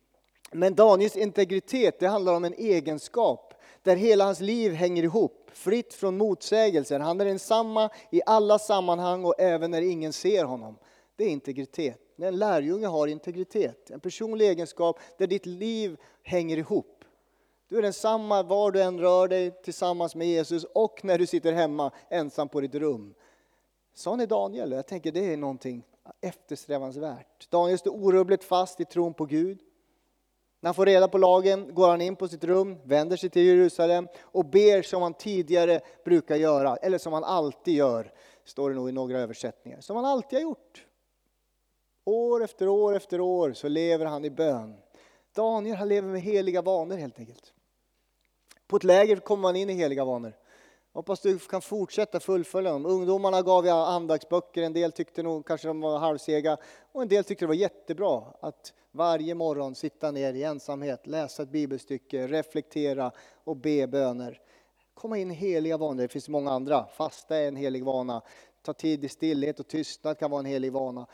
Men 0.53 0.75
Daniels 0.75 1.17
integritet, 1.17 2.01
det 2.01 2.07
handlar 2.07 2.35
om 2.35 2.45
en 2.45 2.55
egenskap 2.55 3.55
där 3.83 3.97
hela 3.97 4.25
hans 4.25 4.41
liv 4.41 4.73
hänger 4.73 5.03
ihop, 5.03 5.51
fritt 5.53 5.95
från 5.95 6.17
motsägelser. 6.17 7.01
Han 7.01 7.21
är 7.21 7.25
densamma 7.25 7.91
i 8.11 8.21
alla 8.27 8.59
sammanhang 8.59 9.25
och 9.25 9.35
även 9.39 9.71
när 9.71 9.83
ingen 9.83 10.13
ser 10.13 10.45
honom 10.45 10.79
det 11.17 11.25
är 11.25 11.29
integritet. 11.29 11.99
När 12.17 12.29
en 12.29 12.39
lärjunge 12.39 12.87
har 12.87 13.07
integritet, 13.07 13.91
en 13.91 14.01
personlig 14.01 14.49
egenskap 14.49 14.99
där 15.19 15.27
ditt 15.27 15.47
liv 15.47 15.97
hänger 16.23 16.57
ihop. 16.57 17.00
Du 17.71 17.79
är 17.79 17.83
densamma 17.83 18.43
var 18.43 18.71
du 18.71 18.83
än 18.83 19.01
rör 19.01 19.29
dig 19.29 19.63
tillsammans 19.63 20.15
med 20.15 20.27
Jesus 20.27 20.65
och 20.65 21.05
när 21.05 21.19
du 21.19 21.27
sitter 21.27 21.53
hemma 21.53 21.93
ensam 22.09 22.49
på 22.49 22.61
ditt 22.61 22.75
rum. 22.75 23.15
Sån 23.95 24.21
är 24.21 24.27
Daniel 24.27 24.73
jag 24.73 24.87
tänker 24.87 25.13
det 25.13 25.33
är 25.33 25.37
någonting 25.37 25.85
eftersträvansvärt. 26.21 27.51
Daniel 27.51 27.79
står 27.79 27.91
orubbligt 27.91 28.45
fast 28.45 28.81
i 28.81 28.85
tron 28.85 29.15
på 29.15 29.25
Gud. 29.25 29.61
När 30.61 30.69
han 30.69 30.75
får 30.75 30.87
reda 30.87 31.09
på 31.09 31.19
lagen 31.19 31.75
går 31.75 31.89
han 31.89 32.01
in 32.01 32.17
på 32.17 32.29
sitt 32.29 32.45
rum, 32.45 32.79
vänder 32.85 33.17
sig 33.17 33.31
till 33.31 33.43
Jerusalem 33.43 34.09
och 34.21 34.45
ber 34.45 34.83
som 34.83 35.03
han 35.03 35.15
tidigare 35.15 35.81
brukar 36.05 36.37
göra, 36.37 36.77
eller 36.77 36.99
som 36.99 37.13
han 37.13 37.25
alltid 37.25 37.75
gör, 37.75 38.13
står 38.45 38.71
det 38.71 38.77
nog 38.77 38.89
i 38.89 38.93
några 38.93 39.19
översättningar. 39.19 39.81
Som 39.81 39.97
han 39.97 40.05
alltid 40.05 40.39
har 40.39 40.43
gjort. 40.43 40.87
År 42.05 42.45
efter 42.45 42.69
år 42.69 42.97
efter 42.97 43.21
år 43.21 43.53
så 43.53 43.69
lever 43.69 44.07
han 44.07 44.25
i 44.25 44.31
bön. 44.31 44.77
Daniel 45.35 45.77
han 45.77 45.89
lever 45.89 46.09
med 46.09 46.21
heliga 46.21 46.63
vanor 46.63 46.97
helt 46.97 47.19
enkelt. 47.19 47.53
På 48.71 48.77
ett 48.77 48.85
läger 48.85 49.17
kommer 49.17 49.43
man 49.43 49.57
in 49.57 49.71
i 49.71 49.73
heliga 49.73 50.05
vanor. 50.05 50.33
Hoppas 50.93 51.21
du 51.21 51.39
kan 51.39 51.63
fortsätta 51.63 52.21
fullfölja 52.21 52.73
dem. 52.73 52.87
Ungdomarna 52.87 53.43
gav 53.43 53.67
jag 53.67 53.89
andaktsböcker, 53.89 54.63
en 54.63 54.73
del 54.73 54.93
tyckte 54.93 55.23
nog 55.23 55.47
kanske 55.47 55.69
de 55.69 55.81
var 55.81 55.99
halvsega 55.99 56.57
och 56.93 57.03
en 57.03 57.09
del 57.09 57.25
tyckte 57.25 57.45
det 57.45 57.49
var 57.49 57.55
jättebra 57.55 58.23
att 58.41 58.73
varje 58.93 59.35
morgon 59.35 59.75
sitta 59.75 60.11
ner 60.11 60.35
i 60.35 60.43
ensamhet, 60.43 61.07
läsa 61.07 61.43
ett 61.43 61.49
bibelstycke, 61.49 62.27
reflektera 62.27 63.13
och 63.45 63.57
be 63.57 63.87
böner. 63.87 64.41
Komma 64.95 65.19
in 65.19 65.31
i 65.31 65.35
heliga 65.35 65.77
vanor, 65.77 66.03
det 66.03 66.09
finns 66.09 66.29
många 66.29 66.51
andra. 66.51 66.87
Fasta 66.97 67.37
är 67.37 67.49
en 67.49 67.57
helig 67.57 67.85
vana, 67.85 68.23
ta 68.63 68.73
tid 68.73 69.05
i 69.05 69.09
stillhet 69.09 69.61
och 69.61 69.69
tystnad 69.69 70.19
kan 70.19 70.31
vara 70.31 70.39
en 70.39 70.47
helig 70.47 70.73
vana 70.73 71.07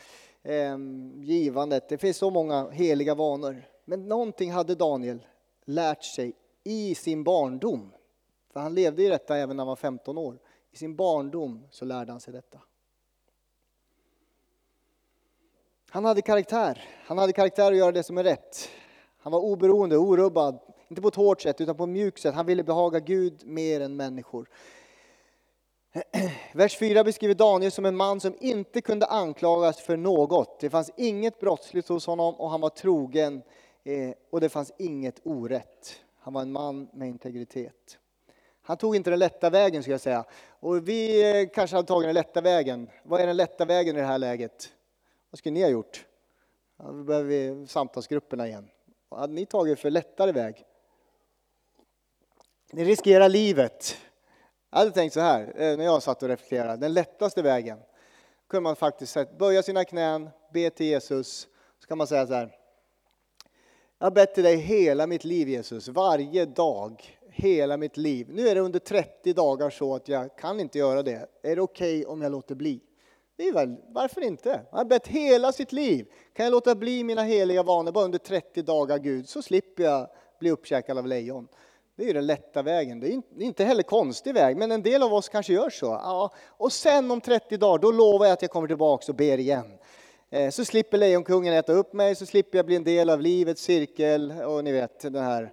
Ehm, 0.48 1.22
givandet. 1.22 1.88
Det 1.88 1.98
finns 1.98 2.16
så 2.16 2.30
många 2.30 2.70
heliga 2.70 3.14
vanor. 3.14 3.62
Men 3.84 4.08
någonting 4.08 4.52
hade 4.52 4.74
Daniel 4.74 5.26
lärt 5.64 6.04
sig 6.04 6.32
i 6.66 6.94
sin 6.94 7.24
barndom. 7.24 7.92
För 8.52 8.60
han 8.60 8.74
levde 8.74 9.02
i 9.02 9.08
detta 9.08 9.36
även 9.36 9.56
när 9.56 9.60
han 9.60 9.68
var 9.68 9.76
15 9.76 10.18
år. 10.18 10.38
I 10.70 10.76
sin 10.76 10.96
barndom 10.96 11.66
så 11.70 11.84
lärde 11.84 12.12
han 12.12 12.20
sig 12.20 12.32
detta. 12.32 12.58
Han 15.90 16.04
hade 16.04 16.22
karaktär. 16.22 16.84
Han 17.06 17.18
hade 17.18 17.32
karaktär 17.32 17.72
att 17.72 17.78
göra 17.78 17.92
det 17.92 18.02
som 18.02 18.18
är 18.18 18.24
rätt. 18.24 18.68
Han 19.18 19.32
var 19.32 19.40
oberoende, 19.40 19.98
orubbad. 19.98 20.58
Inte 20.88 21.02
på 21.02 21.08
ett 21.08 21.14
hårt 21.14 21.40
sätt 21.40 21.60
utan 21.60 21.76
på 21.76 21.84
ett 21.84 21.90
mjukt 21.90 22.20
sätt. 22.20 22.34
Han 22.34 22.46
ville 22.46 22.64
behaga 22.64 23.00
Gud 23.00 23.46
mer 23.46 23.80
än 23.80 23.96
människor. 23.96 24.48
Vers 26.54 26.78
4 26.78 27.04
beskriver 27.04 27.34
Daniel 27.34 27.72
som 27.72 27.84
en 27.84 27.96
man 27.96 28.20
som 28.20 28.36
inte 28.40 28.80
kunde 28.80 29.06
anklagas 29.06 29.80
för 29.80 29.96
något. 29.96 30.60
Det 30.60 30.70
fanns 30.70 30.90
inget 30.96 31.40
brottsligt 31.40 31.88
hos 31.88 32.06
honom 32.06 32.34
och 32.34 32.50
han 32.50 32.60
var 32.60 32.70
trogen 32.70 33.42
eh, 33.84 34.14
och 34.30 34.40
det 34.40 34.48
fanns 34.48 34.72
inget 34.78 35.20
orätt. 35.24 36.05
Han 36.26 36.32
var 36.32 36.42
en 36.42 36.52
man 36.52 36.88
med 36.92 37.08
integritet. 37.08 37.98
Han 38.62 38.76
tog 38.76 38.96
inte 38.96 39.10
den 39.10 39.18
lätta 39.18 39.50
vägen 39.50 39.82
skulle 39.82 39.94
jag 39.94 40.00
säga. 40.00 40.24
Och 40.48 40.88
vi 40.88 41.30
eh, 41.30 41.48
kanske 41.54 41.76
hade 41.76 41.88
tagit 41.88 42.08
den 42.08 42.14
lätta 42.14 42.40
vägen. 42.40 42.90
Vad 43.02 43.20
är 43.20 43.26
den 43.26 43.36
lätta 43.36 43.64
vägen 43.64 43.96
i 43.96 44.00
det 44.00 44.06
här 44.06 44.18
läget? 44.18 44.72
Vad 45.30 45.38
skulle 45.38 45.52
ni 45.52 45.62
ha 45.62 45.68
gjort? 45.68 46.06
Ja, 46.76 46.84
då 46.84 47.04
behöver 47.04 47.28
vi 47.28 47.66
samtalsgrupperna 47.66 48.46
igen. 48.46 48.68
Vad 49.08 49.20
hade 49.20 49.32
ni 49.32 49.46
tagit 49.46 49.80
för 49.80 49.90
lättare 49.90 50.32
väg? 50.32 50.64
Ni 52.72 52.84
riskerar 52.84 53.28
livet. 53.28 53.96
Jag 54.70 54.78
hade 54.78 54.90
tänkt 54.90 55.12
så 55.12 55.20
här, 55.20 55.42
eh, 55.56 55.76
när 55.76 55.84
jag 55.84 56.02
satt 56.02 56.22
och 56.22 56.28
reflekterade, 56.28 56.76
den 56.76 56.92
lättaste 56.92 57.42
vägen 57.42 57.78
kunde 58.48 58.62
man 58.62 58.76
faktiskt 58.76 59.38
böja 59.38 59.62
sina 59.62 59.84
knän, 59.84 60.30
be 60.52 60.70
till 60.70 60.86
Jesus, 60.86 61.48
så 61.78 61.86
kan 61.86 61.98
man 61.98 62.06
säga 62.06 62.26
så 62.26 62.34
här. 62.34 62.55
Jag 63.98 64.06
har 64.06 64.10
bett 64.10 64.34
till 64.34 64.44
dig 64.44 64.56
hela 64.56 65.06
mitt 65.06 65.24
liv 65.24 65.48
Jesus, 65.48 65.88
varje 65.88 66.44
dag, 66.44 67.18
hela 67.30 67.76
mitt 67.76 67.96
liv. 67.96 68.26
Nu 68.30 68.48
är 68.48 68.54
det 68.54 68.60
under 68.60 68.78
30 68.78 69.32
dagar 69.32 69.70
så 69.70 69.94
att 69.94 70.08
jag 70.08 70.36
kan 70.36 70.60
inte 70.60 70.78
göra 70.78 71.02
det. 71.02 71.28
Är 71.42 71.56
det 71.56 71.62
okej 71.62 72.00
okay 72.00 72.12
om 72.12 72.22
jag 72.22 72.32
låter 72.32 72.54
bli? 72.54 72.80
Det 73.36 73.48
är 73.48 73.52
väl, 73.52 73.76
varför 73.88 74.20
inte? 74.20 74.50
Han 74.70 74.78
har 74.78 74.84
bett 74.84 75.06
hela 75.06 75.52
sitt 75.52 75.72
liv. 75.72 76.06
Kan 76.32 76.44
jag 76.44 76.50
låta 76.50 76.74
bli 76.74 77.04
mina 77.04 77.22
heliga 77.22 77.62
vanor 77.62 77.92
bara 77.92 78.04
under 78.04 78.18
30 78.18 78.62
dagar 78.62 78.98
Gud, 78.98 79.28
så 79.28 79.42
slipper 79.42 79.82
jag 79.82 80.08
bli 80.40 80.50
uppkäkad 80.50 80.98
av 80.98 81.06
lejon. 81.06 81.48
Det 81.96 82.02
är 82.02 82.06
ju 82.06 82.12
den 82.12 82.26
lätta 82.26 82.62
vägen. 82.62 83.00
Det 83.00 83.08
är 83.08 83.22
inte 83.38 83.64
heller 83.64 83.82
konstig 83.82 84.34
väg, 84.34 84.56
men 84.56 84.72
en 84.72 84.82
del 84.82 85.02
av 85.02 85.14
oss 85.14 85.28
kanske 85.28 85.52
gör 85.52 85.70
så. 85.70 85.86
Ja, 85.86 86.34
och 86.46 86.72
sen 86.72 87.10
om 87.10 87.20
30 87.20 87.56
dagar, 87.56 87.78
då 87.78 87.92
lovar 87.92 88.26
jag 88.26 88.32
att 88.32 88.42
jag 88.42 88.50
kommer 88.50 88.68
tillbaka 88.68 89.12
och 89.12 89.16
ber 89.16 89.38
igen. 89.38 89.78
Eh, 90.30 90.50
så 90.50 90.64
slipper 90.64 90.98
Lejonkungen 90.98 91.54
äta 91.54 91.72
upp 91.72 91.92
mig, 91.92 92.14
så 92.14 92.26
slipper 92.26 92.58
jag 92.58 92.66
bli 92.66 92.76
en 92.76 92.84
del 92.84 93.10
av 93.10 93.20
livets 93.20 93.62
cirkel. 93.62 94.32
Och 94.32 94.64
ni 94.64 94.72
vet 94.72 95.00
den 95.00 95.24
här 95.24 95.52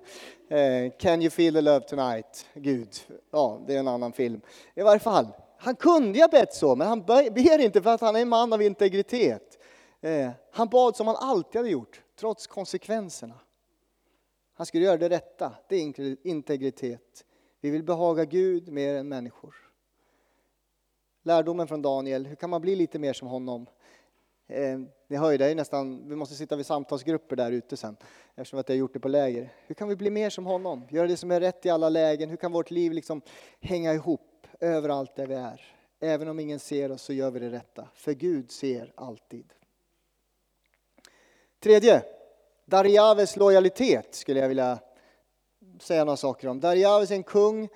eh, 0.49 0.91
Can 0.99 1.21
you 1.21 1.29
feel 1.29 1.53
the 1.53 1.61
love 1.61 1.79
tonight? 1.79 2.45
Gud, 2.53 2.89
ja 3.31 3.61
det 3.67 3.75
är 3.75 3.79
en 3.79 3.87
annan 3.87 4.13
film. 4.13 4.41
I 4.75 4.81
varje 4.81 4.99
fall, 4.99 5.27
han 5.57 5.75
kunde 5.75 6.17
ju 6.17 6.23
ha 6.23 6.27
bett 6.27 6.53
så, 6.53 6.75
men 6.75 6.87
han 6.87 7.05
ber 7.05 7.59
inte 7.59 7.81
för 7.81 7.89
att 7.89 8.01
han 8.01 8.15
är 8.15 8.21
en 8.21 8.29
man 8.29 8.53
av 8.53 8.61
integritet. 8.61 9.59
Eh, 10.01 10.29
han 10.51 10.67
bad 10.67 10.95
som 10.95 11.07
han 11.07 11.15
alltid 11.15 11.55
hade 11.59 11.69
gjort, 11.69 12.01
trots 12.19 12.47
konsekvenserna. 12.47 13.39
Han 14.53 14.65
skulle 14.65 14.85
göra 14.85 14.97
det 14.97 15.09
rätta, 15.09 15.51
det 15.69 15.75
är 15.75 16.27
integritet. 16.27 17.25
Vi 17.61 17.69
vill 17.69 17.83
behaga 17.83 18.25
Gud 18.25 18.67
mer 18.67 18.95
än 18.95 19.07
människor. 19.07 19.55
Lärdomen 21.23 21.67
från 21.67 21.81
Daniel, 21.81 22.25
hur 22.25 22.35
kan 22.35 22.49
man 22.49 22.61
bli 22.61 22.75
lite 22.75 22.99
mer 22.99 23.13
som 23.13 23.27
honom? 23.27 23.65
Eh, 24.53 24.79
Ni 25.07 25.17
hör 25.17 25.31
ju, 25.31 25.37
det 25.37 25.45
är 25.45 25.55
nästan, 25.55 26.09
vi 26.09 26.15
måste 26.15 26.35
sitta 26.35 26.55
vid 26.55 26.65
samtalsgrupper 26.65 27.35
där 27.35 27.51
ute 27.51 27.77
sen, 27.77 27.97
eftersom 28.35 28.59
att 28.59 28.69
jag 28.69 28.75
har 28.75 28.79
gjort 28.79 28.93
det 28.93 28.99
på 28.99 29.07
läger. 29.07 29.49
Hur 29.67 29.75
kan 29.75 29.87
vi 29.87 29.95
bli 29.95 30.09
mer 30.09 30.29
som 30.29 30.45
honom? 30.45 30.87
Göra 30.89 31.07
det 31.07 31.17
som 31.17 31.31
är 31.31 31.39
rätt 31.39 31.65
i 31.65 31.69
alla 31.69 31.89
lägen. 31.89 32.29
Hur 32.29 32.37
kan 32.37 32.51
vårt 32.51 32.71
liv 32.71 32.91
liksom 32.91 33.21
hänga 33.59 33.93
ihop 33.93 34.47
överallt 34.59 35.15
där 35.15 35.27
vi 35.27 35.35
är? 35.35 35.61
Även 35.99 36.27
om 36.27 36.39
ingen 36.39 36.59
ser 36.59 36.91
oss 36.91 37.01
så 37.01 37.13
gör 37.13 37.31
vi 37.31 37.39
det 37.39 37.49
rätta, 37.49 37.87
för 37.93 38.13
Gud 38.13 38.51
ser 38.51 38.93
alltid. 38.95 39.53
Tredje, 41.59 42.03
Darjaves 42.65 43.35
lojalitet 43.35 44.15
skulle 44.15 44.39
jag 44.39 44.47
vilja 44.47 44.79
säga 45.79 46.05
några 46.05 46.17
saker 46.17 46.47
om. 46.47 46.59
Darjaves 46.59 47.11
är 47.11 47.15
en 47.15 47.23
kung 47.23 47.69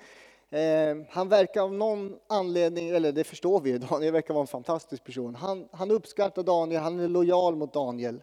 Eh, 0.50 0.96
han 1.08 1.28
verkar 1.28 1.62
av 1.62 1.72
någon 1.72 2.18
anledning, 2.26 2.88
eller 2.88 3.12
det 3.12 3.24
förstår 3.24 3.60
vi 3.60 3.70
ju, 3.70 3.78
Daniel 3.90 4.12
verkar 4.12 4.34
vara 4.34 4.42
en 4.42 4.46
fantastisk 4.46 5.04
person. 5.04 5.34
Han, 5.34 5.68
han 5.72 5.90
uppskattar 5.90 6.42
Daniel, 6.42 6.82
han 6.82 7.00
är 7.00 7.08
lojal 7.08 7.56
mot 7.56 7.72
Daniel. 7.72 8.22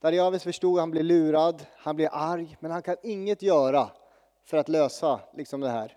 Darius 0.00 0.42
förstod 0.42 0.74
att 0.74 0.82
han 0.82 0.90
blir 0.90 1.02
lurad, 1.02 1.66
han 1.76 1.96
blir 1.96 2.08
arg, 2.12 2.56
men 2.60 2.70
han 2.70 2.82
kan 2.82 2.96
inget 3.02 3.42
göra 3.42 3.90
för 4.44 4.56
att 4.56 4.68
lösa 4.68 5.20
liksom 5.34 5.60
det 5.60 5.68
här. 5.68 5.96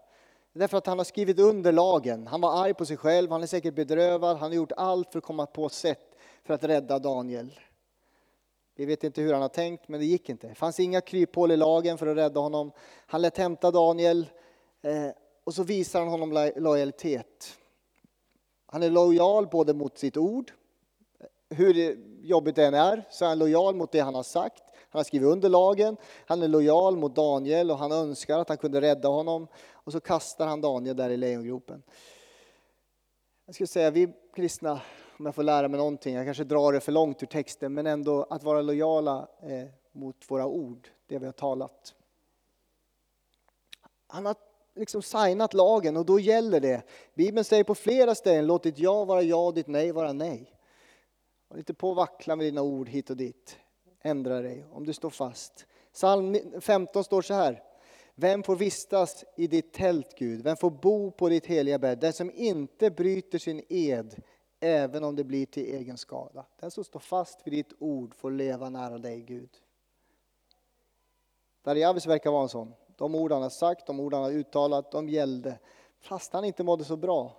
Därför 0.53 0.77
att 0.77 0.87
han 0.87 0.97
har 0.97 1.05
skrivit 1.05 1.39
under 1.39 1.71
lagen. 1.71 2.27
Han 2.27 2.41
var 2.41 2.63
arg 2.63 2.73
på 2.73 2.85
sig 2.85 2.97
själv, 2.97 3.31
han 3.31 3.43
är 3.43 3.47
säkert 3.47 3.75
bedrövad, 3.75 4.37
han 4.37 4.49
har 4.49 4.55
gjort 4.55 4.71
allt 4.77 5.11
för 5.11 5.17
att 5.17 5.25
komma 5.25 5.45
på 5.45 5.69
sätt 5.69 6.15
för 6.43 6.53
att 6.53 6.63
rädda 6.63 6.99
Daniel. 6.99 7.59
Vi 8.75 8.85
vet 8.85 9.03
inte 9.03 9.21
hur 9.21 9.33
han 9.33 9.41
har 9.41 9.49
tänkt, 9.49 9.87
men 9.87 9.99
det 9.99 10.05
gick 10.05 10.29
inte. 10.29 10.47
Det 10.47 10.55
fanns 10.55 10.79
inga 10.79 11.01
kryphål 11.01 11.51
i 11.51 11.57
lagen 11.57 11.97
för 11.97 12.07
att 12.07 12.17
rädda 12.17 12.39
honom. 12.39 12.71
Han 13.07 13.21
lät 13.21 13.37
hämta 13.37 13.71
Daniel. 13.71 14.29
Eh, 14.81 15.09
och 15.47 15.53
så 15.53 15.63
visar 15.63 15.99
han 15.99 16.09
honom 16.09 16.51
lojalitet. 16.55 17.57
Han 18.65 18.83
är 18.83 18.89
lojal 18.89 19.47
både 19.47 19.73
mot 19.73 19.97
sitt 19.97 20.17
ord, 20.17 20.51
hur 21.49 21.97
jobbigt 22.21 22.55
det 22.55 22.65
än 22.65 22.73
är, 22.73 23.07
så 23.09 23.25
är 23.25 23.29
han 23.29 23.39
lojal 23.39 23.75
mot 23.75 23.91
det 23.91 23.99
han 23.99 24.15
har 24.15 24.23
sagt. 24.23 24.63
Han 24.89 24.99
har 24.99 25.03
skrivit 25.03 25.27
under 25.27 25.49
lagen, 25.49 25.97
han 26.25 26.43
är 26.43 26.47
lojal 26.47 26.97
mot 26.97 27.15
Daniel 27.15 27.71
och 27.71 27.77
han 27.77 27.91
önskar 27.91 28.39
att 28.39 28.49
han 28.49 28.57
kunde 28.57 28.81
rädda 28.81 29.07
honom. 29.07 29.47
Och 29.71 29.91
så 29.91 29.99
kastar 29.99 30.47
han 30.47 30.61
Daniel 30.61 30.95
där 30.95 31.09
i 31.09 31.17
lejongropen. 31.17 31.83
Jag 33.45 33.55
skulle 33.55 33.67
säga, 33.67 33.91
vi 33.91 34.13
kristna, 34.35 34.81
om 35.19 35.25
jag 35.25 35.35
får 35.35 35.43
lära 35.43 35.67
mig 35.67 35.77
någonting, 35.77 36.15
jag 36.15 36.25
kanske 36.25 36.43
drar 36.43 36.73
det 36.73 36.79
för 36.79 36.91
långt 36.91 37.23
ur 37.23 37.27
texten, 37.27 37.73
men 37.73 37.87
ändå 37.87 38.23
att 38.23 38.43
vara 38.43 38.61
lojala 38.61 39.27
eh, 39.41 39.67
mot 39.91 40.31
våra 40.31 40.45
ord, 40.45 40.87
det 41.07 41.19
vi 41.19 41.25
har 41.25 41.33
talat. 41.33 41.93
Han 44.07 44.25
har 44.25 44.35
liksom 44.77 45.01
signat 45.01 45.53
lagen 45.53 45.97
och 45.97 46.05
då 46.05 46.19
gäller 46.19 46.59
det. 46.59 46.81
Bibeln 47.13 47.43
säger 47.43 47.63
på 47.63 47.75
flera 47.75 48.15
ställen, 48.15 48.47
låt 48.47 48.63
ditt 48.63 48.79
ja 48.79 49.05
vara 49.05 49.21
ja, 49.21 49.47
och 49.47 49.53
ditt 49.53 49.67
nej 49.67 49.91
vara 49.91 50.13
nej. 50.13 50.53
Håll 51.49 51.57
inte 51.59 51.73
på 51.73 51.91
att 51.91 51.97
vackla 51.97 52.35
med 52.35 52.45
dina 52.45 52.61
ord 52.61 52.89
hit 52.89 53.09
och 53.09 53.17
dit. 53.17 53.57
Ändra 54.01 54.41
dig 54.41 54.65
om 54.71 54.85
du 54.85 54.93
står 54.93 55.09
fast. 55.09 55.65
Psalm 55.93 56.37
15 56.61 57.03
står 57.03 57.21
så 57.21 57.33
här. 57.33 57.63
Vem 58.15 58.43
får 58.43 58.55
vistas 58.55 59.25
i 59.35 59.47
ditt 59.47 59.73
tält, 59.73 60.15
Gud? 60.17 60.43
Vem 60.43 60.57
får 60.57 60.69
bo 60.69 61.11
på 61.11 61.29
ditt 61.29 61.45
heliga 61.45 61.79
bädd? 61.79 61.99
Den 61.99 62.13
som 62.13 62.31
inte 62.31 62.91
bryter 62.91 63.39
sin 63.39 63.63
ed, 63.69 64.15
även 64.59 65.03
om 65.03 65.15
det 65.15 65.23
blir 65.23 65.45
till 65.45 65.75
egen 65.75 65.97
skada. 65.97 66.45
Den 66.59 66.71
som 66.71 66.83
står 66.83 66.99
fast 66.99 67.47
vid 67.47 67.53
ditt 67.53 67.73
ord 67.79 68.15
får 68.15 68.31
leva 68.31 68.69
nära 68.69 68.97
dig, 68.97 69.21
Gud. 69.21 69.49
Darjavis 71.63 72.07
verkar 72.07 72.31
vara 72.31 72.43
en 72.43 72.49
sån. 72.49 72.73
De 72.97 73.15
ord 73.15 73.31
han 73.31 73.41
har 73.41 73.49
sagt, 73.49 73.87
de 73.87 73.99
ord 73.99 74.13
han 74.13 74.23
har 74.23 74.31
uttalat, 74.31 74.91
de 74.91 75.09
gällde. 75.09 75.59
Fast 75.99 76.33
han 76.33 76.45
inte 76.45 76.63
mådde 76.63 76.83
så 76.83 76.95
bra. 76.95 77.31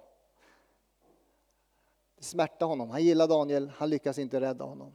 Det 2.19 2.25
smärtade 2.25 2.69
honom. 2.69 2.91
Han 2.91 3.05
gillar 3.05 3.29
Daniel, 3.29 3.71
han 3.77 3.91
lyckas 3.91 4.19
inte 4.19 4.41
rädda 4.41 4.65
honom. 4.65 4.93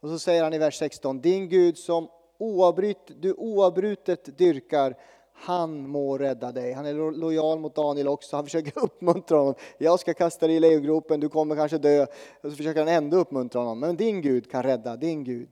Och 0.00 0.08
så 0.08 0.18
säger 0.18 0.44
han 0.44 0.54
i 0.54 0.58
vers 0.58 0.78
16, 0.78 1.20
din 1.20 1.48
Gud 1.48 1.78
som 1.78 2.08
oavbryt, 2.38 2.98
du 3.06 3.34
oavbrutet 3.34 4.38
dyrkar, 4.38 4.96
han 5.32 5.88
må 5.88 6.18
rädda 6.18 6.52
dig. 6.52 6.72
Han 6.72 6.86
är 6.86 7.12
lojal 7.12 7.58
mot 7.58 7.74
Daniel 7.74 8.08
också. 8.08 8.36
Han 8.36 8.44
försöker 8.44 8.78
uppmuntra 8.84 9.38
honom. 9.38 9.54
Jag 9.78 10.00
ska 10.00 10.14
kasta 10.14 10.46
dig 10.46 10.56
i 10.56 10.60
lejongropen, 10.60 11.20
du 11.20 11.28
kommer 11.28 11.56
kanske 11.56 11.78
dö. 11.78 12.06
Och 12.40 12.50
så 12.50 12.56
försöker 12.56 12.80
han 12.80 12.88
ändå 12.88 13.16
uppmuntra 13.16 13.60
honom. 13.60 13.80
Men 13.80 13.96
din 13.96 14.22
Gud 14.22 14.50
kan 14.50 14.62
rädda, 14.62 14.96
din 14.96 15.24
Gud 15.24 15.50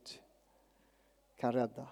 kan 1.37 1.53
rädda. 1.53 1.87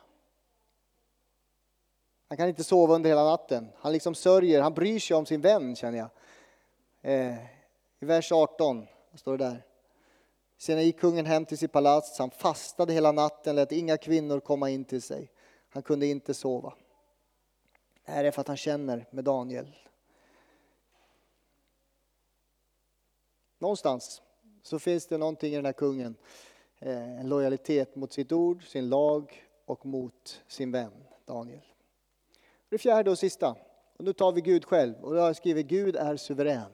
Han 2.28 2.36
kan 2.36 2.48
inte 2.48 2.64
sova 2.64 2.94
under 2.94 3.10
hela 3.10 3.24
natten. 3.24 3.68
Han 3.76 3.92
liksom 3.92 4.14
sörjer, 4.14 4.60
han 4.60 4.74
bryr 4.74 4.98
sig 4.98 5.16
om 5.16 5.26
sin 5.26 5.40
vän 5.40 5.76
känner 5.76 5.98
jag. 5.98 6.08
Eh, 7.02 7.34
I 8.00 8.04
vers 8.04 8.32
18 8.32 8.86
vad 9.10 9.20
står 9.20 9.38
det 9.38 9.44
där. 9.44 9.62
Sedan 10.58 10.84
gick 10.84 11.00
kungen 11.00 11.26
hem 11.26 11.44
till 11.44 11.58
sitt 11.58 11.72
palats, 11.72 12.18
han 12.18 12.30
fastade 12.30 12.92
hela 12.92 13.12
natten, 13.12 13.56
lät 13.56 13.72
inga 13.72 13.96
kvinnor 13.96 14.40
komma 14.40 14.70
in 14.70 14.84
till 14.84 15.02
sig. 15.02 15.30
Han 15.68 15.82
kunde 15.82 16.06
inte 16.06 16.34
sova. 16.34 16.74
Det 18.04 18.12
här 18.12 18.24
är 18.24 18.30
för 18.30 18.40
att 18.40 18.48
han 18.48 18.56
känner 18.56 19.06
med 19.10 19.24
Daniel. 19.24 19.76
Någonstans 23.58 24.22
så 24.62 24.78
finns 24.78 25.06
det 25.06 25.18
någonting 25.18 25.52
i 25.52 25.56
den 25.56 25.64
här 25.64 25.72
kungen. 25.72 26.16
Eh, 26.78 27.20
en 27.20 27.28
lojalitet 27.28 27.96
mot 27.96 28.12
sitt 28.12 28.32
ord, 28.32 28.68
sin 28.68 28.88
lag 28.88 29.44
och 29.64 29.86
mot 29.86 30.42
sin 30.48 30.72
vän 30.72 31.04
Daniel. 31.24 31.62
Det 32.70 32.78
fjärde 32.78 33.10
och 33.10 33.18
sista. 33.18 33.56
Och 33.98 34.04
nu 34.04 34.12
tar 34.12 34.32
vi 34.32 34.40
Gud 34.40 34.64
själv. 34.64 34.94
Och 35.04 35.16
jag 35.16 35.36
skrivit 35.36 35.66
Gud 35.66 35.96
är 35.96 36.16
suverän. 36.16 36.70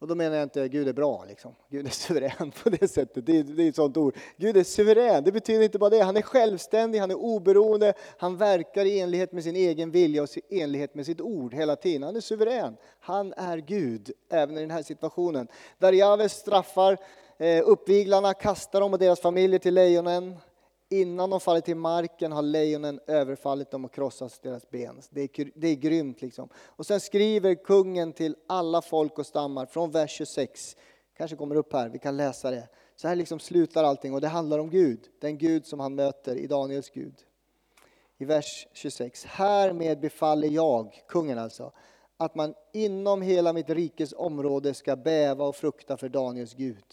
Och 0.00 0.06
då 0.06 0.14
menar 0.14 0.36
jag 0.36 0.42
inte 0.42 0.68
Gud 0.68 0.88
är 0.88 0.92
bra, 0.92 1.24
liksom. 1.28 1.54
Gud 1.68 1.86
är 1.86 1.90
suverän 2.06 2.52
på 2.62 2.70
det 2.70 2.88
sättet. 2.88 3.26
Det 3.26 3.38
är, 3.38 3.42
det 3.42 3.62
är 3.62 3.68
ett 3.68 3.76
sånt 3.76 3.96
ord. 3.96 4.16
Gud 4.36 4.56
är 4.56 4.64
suverän, 4.64 5.24
det 5.24 5.32
betyder 5.32 5.64
inte 5.64 5.78
bara 5.78 5.90
det. 5.90 6.00
Han 6.00 6.16
är 6.16 6.22
självständig, 6.22 6.98
han 6.98 7.10
är 7.10 7.18
oberoende, 7.18 7.94
han 8.18 8.36
verkar 8.36 8.84
i 8.84 9.00
enlighet 9.00 9.32
med 9.32 9.44
sin 9.44 9.56
egen 9.56 9.90
vilja 9.90 10.22
och 10.22 10.28
i 10.36 10.62
enlighet 10.62 10.94
med 10.94 11.06
sitt 11.06 11.20
ord 11.20 11.54
hela 11.54 11.76
tiden. 11.76 12.02
Han 12.02 12.16
är 12.16 12.20
suverän. 12.20 12.76
Han 13.00 13.32
är 13.36 13.58
Gud, 13.58 14.10
även 14.30 14.58
i 14.58 14.60
den 14.60 14.70
här 14.70 14.82
situationen. 14.82 15.48
Där 15.78 15.92
Javes 15.92 16.32
straffar 16.32 16.98
eh, 17.38 17.62
uppviglarna, 17.64 18.34
kastar 18.34 18.80
dem 18.80 18.92
och 18.92 18.98
deras 18.98 19.20
familjer 19.20 19.58
till 19.58 19.74
lejonen. 19.74 20.36
Innan 20.92 21.30
de 21.30 21.40
faller 21.40 21.60
till 21.60 21.76
marken 21.76 22.32
har 22.32 22.42
lejonen 22.42 23.00
överfallit 23.06 23.70
dem 23.70 23.84
och 23.84 23.92
krossat 23.92 24.42
deras 24.42 24.70
ben. 24.70 25.00
Det 25.10 25.20
är, 25.20 25.50
det 25.54 25.68
är 25.68 25.74
grymt. 25.74 26.22
Liksom. 26.22 26.48
Och 26.54 26.86
sen 26.86 27.00
skriver 27.00 27.54
kungen 27.54 28.12
till 28.12 28.36
alla 28.46 28.82
folk 28.82 29.18
och 29.18 29.26
stammar 29.26 29.66
från 29.66 29.90
vers 29.90 30.10
26. 30.10 30.76
kanske 31.16 31.36
kommer 31.36 31.54
upp 31.54 31.72
här, 31.72 31.88
vi 31.88 31.98
kan 31.98 32.16
läsa 32.16 32.50
det. 32.50 32.68
Så 32.96 33.08
här 33.08 33.16
liksom 33.16 33.38
slutar 33.38 33.84
allting 33.84 34.14
och 34.14 34.20
det 34.20 34.28
handlar 34.28 34.58
om 34.58 34.70
Gud. 34.70 35.00
Den 35.20 35.38
Gud 35.38 35.66
som 35.66 35.80
han 35.80 35.94
möter 35.94 36.36
i 36.36 36.46
Daniels 36.46 36.90
Gud. 36.90 37.14
I 38.18 38.24
vers 38.24 38.66
26. 38.72 39.24
Härmed 39.24 40.00
befaller 40.00 40.48
jag, 40.48 41.04
kungen 41.08 41.38
alltså, 41.38 41.72
att 42.16 42.34
man 42.34 42.54
inom 42.72 43.22
hela 43.22 43.52
mitt 43.52 43.70
rikes 43.70 44.12
område 44.16 44.74
ska 44.74 44.96
bäva 44.96 45.44
och 45.44 45.56
frukta 45.56 45.96
för 45.96 46.08
Daniels 46.08 46.54
Gud. 46.54 46.84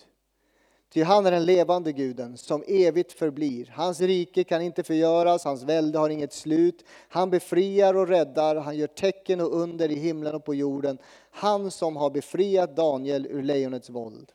Ty 0.89 1.03
han 1.03 1.25
är 1.25 1.31
den 1.31 1.45
levande 1.45 1.91
guden 1.91 2.37
som 2.37 2.63
evigt 2.67 3.13
förblir. 3.13 3.71
Hans 3.73 4.01
rike 4.01 4.43
kan 4.43 4.61
inte 4.61 4.83
förgöras, 4.83 5.43
hans 5.43 5.63
välde 5.63 5.99
har 5.99 6.09
inget 6.09 6.33
slut. 6.33 6.85
Han 7.07 7.29
befriar 7.29 7.93
och 7.93 8.07
räddar, 8.07 8.55
han 8.55 8.77
gör 8.77 8.87
tecken 8.87 9.41
och 9.41 9.55
under 9.55 9.91
i 9.91 9.95
himlen 9.95 10.35
och 10.35 10.45
på 10.45 10.55
jorden. 10.55 10.97
Han 11.31 11.71
som 11.71 11.95
har 11.95 12.09
befriat 12.09 12.75
Daniel 12.75 13.25
ur 13.25 13.43
lejonets 13.43 13.89
våld. 13.89 14.31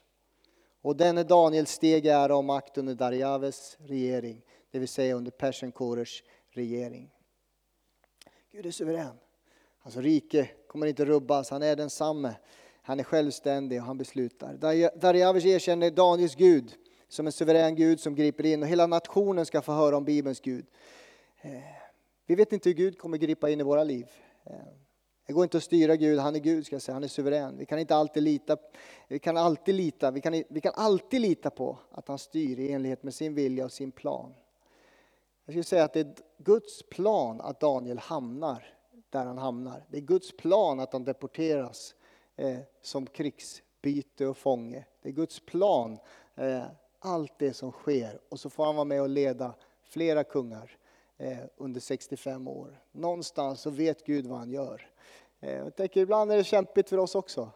Och 0.81 0.95
denne 0.95 1.23
Daniel 1.23 1.65
steg 1.65 2.05
i 2.05 2.09
ära 2.09 2.35
och 2.35 2.43
makt 2.43 2.77
under 2.77 2.95
Darjaves 2.95 3.77
regering, 3.79 4.41
det 4.71 4.79
vill 4.79 4.87
säga 4.87 5.15
under 5.15 5.31
Persenkorers 5.31 6.23
regering. 6.49 7.09
Gud 8.51 8.65
är 8.65 8.71
suverän. 8.71 9.15
Hans 9.79 9.97
rike 9.97 10.49
kommer 10.67 10.87
inte 10.87 11.05
rubbas, 11.05 11.49
han 11.49 11.63
är 11.63 11.75
densamme. 11.75 12.35
Han 12.85 12.99
är 12.99 13.03
självständig 13.03 13.79
och 13.79 13.85
han 13.85 13.97
beslutar. 13.97 14.53
Darjavish 14.99 15.45
erkänner 15.45 15.91
Daniels 15.91 16.35
Gud 16.35 16.75
som 17.07 17.25
en 17.25 17.31
suverän 17.31 17.75
Gud 17.75 17.99
som 17.99 18.15
griper 18.15 18.45
in 18.45 18.63
och 18.63 18.69
hela 18.69 18.87
nationen 18.87 19.45
ska 19.45 19.61
få 19.61 19.71
höra 19.71 19.97
om 19.97 20.05
Bibelns 20.05 20.39
Gud. 20.39 20.65
Eh, 21.41 21.51
vi 22.25 22.35
vet 22.35 22.53
inte 22.53 22.69
hur 22.69 22.75
Gud 22.75 22.97
kommer 22.97 23.17
gripa 23.17 23.49
in 23.49 23.59
i 23.59 23.63
våra 23.63 23.83
liv. 23.83 24.07
Eh, 24.43 24.55
det 25.27 25.33
går 25.33 25.43
inte 25.43 25.57
att 25.57 25.63
styra 25.63 25.95
Gud, 25.95 26.19
han 26.19 26.35
är 26.35 26.39
Gud 26.39 26.65
ska 26.65 26.75
jag 26.75 26.81
säga, 26.81 26.93
han 26.93 27.03
är 27.03 27.07
suverän. 27.07 27.57
Vi 27.57 27.65
kan 27.65 27.79
inte 27.79 27.95
alltid 27.95 28.23
lita, 28.23 28.57
vi 29.07 29.19
kan 29.19 29.37
alltid 29.37 29.75
lita, 29.75 30.11
vi 30.11 30.21
kan, 30.21 30.43
vi 30.49 30.61
kan 30.61 30.73
alltid 30.75 31.21
lita 31.21 31.49
på 31.49 31.77
att 31.91 32.07
han 32.07 32.19
styr 32.19 32.59
i 32.59 32.71
enlighet 32.71 33.03
med 33.03 33.13
sin 33.13 33.33
vilja 33.33 33.65
och 33.65 33.71
sin 33.71 33.91
plan. 33.91 34.33
Jag 35.45 35.53
skulle 35.53 35.63
säga 35.63 35.83
att 35.83 35.93
det 35.93 35.99
är 35.99 36.13
Guds 36.37 36.83
plan 36.83 37.41
att 37.41 37.59
Daniel 37.59 37.97
hamnar 37.97 38.73
där 39.09 39.25
han 39.25 39.37
hamnar. 39.37 39.85
Det 39.89 39.97
är 39.97 40.01
Guds 40.01 40.37
plan 40.37 40.79
att 40.79 40.93
han 40.93 41.03
deporteras 41.03 41.95
eh, 42.35 42.59
som 42.81 43.05
krigsbyte 43.05 44.27
och 44.27 44.37
fånge. 44.37 44.85
Det 45.01 45.09
är 45.09 45.13
Guds 45.13 45.39
plan, 45.39 45.99
eh, 46.35 46.63
allt 46.99 47.39
det 47.39 47.53
som 47.53 47.71
sker. 47.71 48.19
Och 48.29 48.39
så 48.39 48.49
får 48.49 48.65
han 48.65 48.75
vara 48.75 48.85
med 48.85 49.01
och 49.01 49.09
leda 49.09 49.55
flera 49.83 50.23
kungar 50.23 50.77
eh, 51.17 51.37
under 51.57 51.79
65 51.79 52.47
år. 52.47 52.81
Någonstans 52.91 53.61
så 53.61 53.69
vet 53.69 54.05
Gud 54.05 54.25
vad 54.25 54.39
han 54.39 54.51
gör. 54.51 54.89
Eh, 55.39 55.57
jag 55.57 55.75
tänker, 55.75 56.01
ibland 56.01 56.31
är 56.31 56.37
det 56.37 56.43
kämpigt 56.43 56.89
för 56.89 56.97
oss 56.97 57.15
också. 57.15 57.49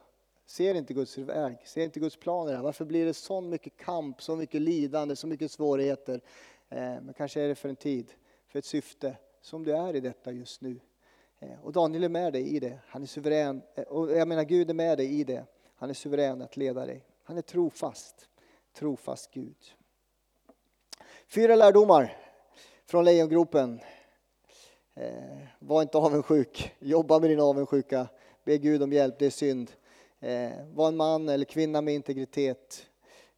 Ser 0.46 0.74
inte 0.74 0.94
Guds 0.94 1.18
väg, 1.18 1.56
ser 1.64 1.84
inte 1.84 2.00
Guds 2.00 2.16
planer 2.16 2.54
här. 2.54 2.62
Varför 2.62 2.84
blir 2.84 3.06
det 3.06 3.14
så 3.14 3.40
mycket 3.40 3.76
kamp, 3.76 4.22
så 4.22 4.36
mycket 4.36 4.60
lidande, 4.60 5.16
så 5.16 5.26
mycket 5.26 5.50
svårigheter? 5.50 6.20
Eh, 6.68 6.78
men 6.78 7.14
kanske 7.16 7.40
är 7.40 7.48
det 7.48 7.54
för 7.54 7.68
en 7.68 7.76
tid, 7.76 8.12
för 8.46 8.58
ett 8.58 8.64
syfte, 8.64 9.16
som 9.40 9.64
du 9.64 9.76
är 9.76 9.96
i 9.96 10.00
detta 10.00 10.32
just 10.32 10.60
nu. 10.60 10.80
Eh, 11.40 11.64
och 11.64 11.72
Daniel 11.72 12.04
är 12.04 12.08
med 12.08 12.32
dig 12.32 12.56
i 12.56 12.60
det. 12.60 12.78
Han 12.86 13.02
är 13.02 13.06
suverän, 13.06 13.62
eh, 13.74 13.84
och 13.84 14.10
jag 14.12 14.28
menar 14.28 14.44
Gud 14.44 14.70
är 14.70 14.74
med 14.74 14.98
dig 14.98 15.20
i 15.20 15.24
det. 15.24 15.44
Han 15.74 15.90
är 15.90 15.94
suverän 15.94 16.42
att 16.42 16.56
leda 16.56 16.86
dig. 16.86 17.04
Han 17.24 17.38
är 17.38 17.42
trofast, 17.42 18.28
trofast 18.72 19.30
Gud. 19.30 19.56
Fyra 21.28 21.56
lärdomar 21.56 22.16
från 22.86 23.04
lejongropen. 23.04 23.80
Eh, 24.94 25.38
var 25.58 25.82
inte 25.82 25.98
avundsjuk, 25.98 26.74
jobba 26.78 27.18
med 27.18 27.30
din 27.30 27.40
avundsjuka, 27.40 28.08
be 28.44 28.58
Gud 28.58 28.82
om 28.82 28.92
hjälp, 28.92 29.18
det 29.18 29.26
är 29.26 29.30
synd. 29.30 29.70
Eh, 30.20 30.50
var 30.74 30.88
en 30.88 30.96
man 30.96 31.28
eller 31.28 31.44
kvinna 31.44 31.80
med 31.80 31.94
integritet. 31.94 32.86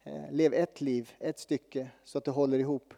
Eh, 0.03 0.31
lev 0.31 0.53
ett 0.53 0.81
liv, 0.81 1.11
ett 1.19 1.39
stycke, 1.39 1.87
så 2.03 2.17
att 2.17 2.25
det 2.25 2.31
håller 2.31 2.59
ihop. 2.59 2.93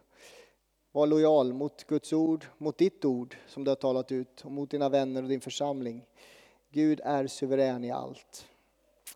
Var 0.96 1.08
lojal 1.08 1.54
mot 1.54 1.84
Guds 1.84 2.14
ord, 2.14 2.46
mot 2.58 2.78
ditt 2.78 3.06
ord 3.06 3.36
som 3.48 3.64
du 3.64 3.72
har 3.72 3.76
talat 3.76 4.12
ut 4.12 4.46
och 4.46 4.52
mot 4.52 4.72
dina 4.72 4.90
vänner 4.90 5.24
och 5.24 5.30
din 5.30 5.42
församling. 5.42 6.06
Gud 6.70 7.02
är 7.04 7.28
suverän 7.28 7.84
i 7.84 7.92
allt. 7.92 8.48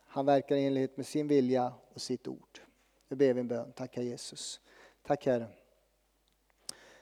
Han 0.08 0.26
verkar 0.26 0.56
i 0.56 0.66
enlighet 0.66 0.98
med 0.98 1.06
sin 1.06 1.28
vilja 1.28 1.74
och 1.94 2.02
sitt 2.02 2.28
ord. 2.28 2.62
Nu 3.08 3.16
ber 3.16 3.34
vi 3.34 3.40
en 3.40 3.48
bön. 3.48 3.72
Tack 3.72 3.96
Herre 3.96 4.06
Jesus. 4.06 4.60
Tack 5.04 5.26
Herre. 5.26 5.48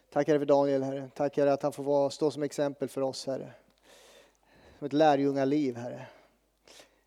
Tack 0.10 0.28
Herre 0.28 0.40
för 0.40 0.46
Daniel 0.46 0.84
Herre. 0.84 1.10
Tack 1.16 1.38
Herre 1.38 1.54
att 1.54 1.64
han 1.64 1.72
får 1.72 1.84
vara, 1.84 2.10
stå 2.10 2.32
som 2.32 2.44
exempel 2.44 2.90
för 2.90 3.02
oss 3.02 3.28
Herre. 3.28 3.54
Som 4.80 4.86
ett 4.86 4.94
lärjungaliv 4.94 5.76
Herre. 5.76 6.08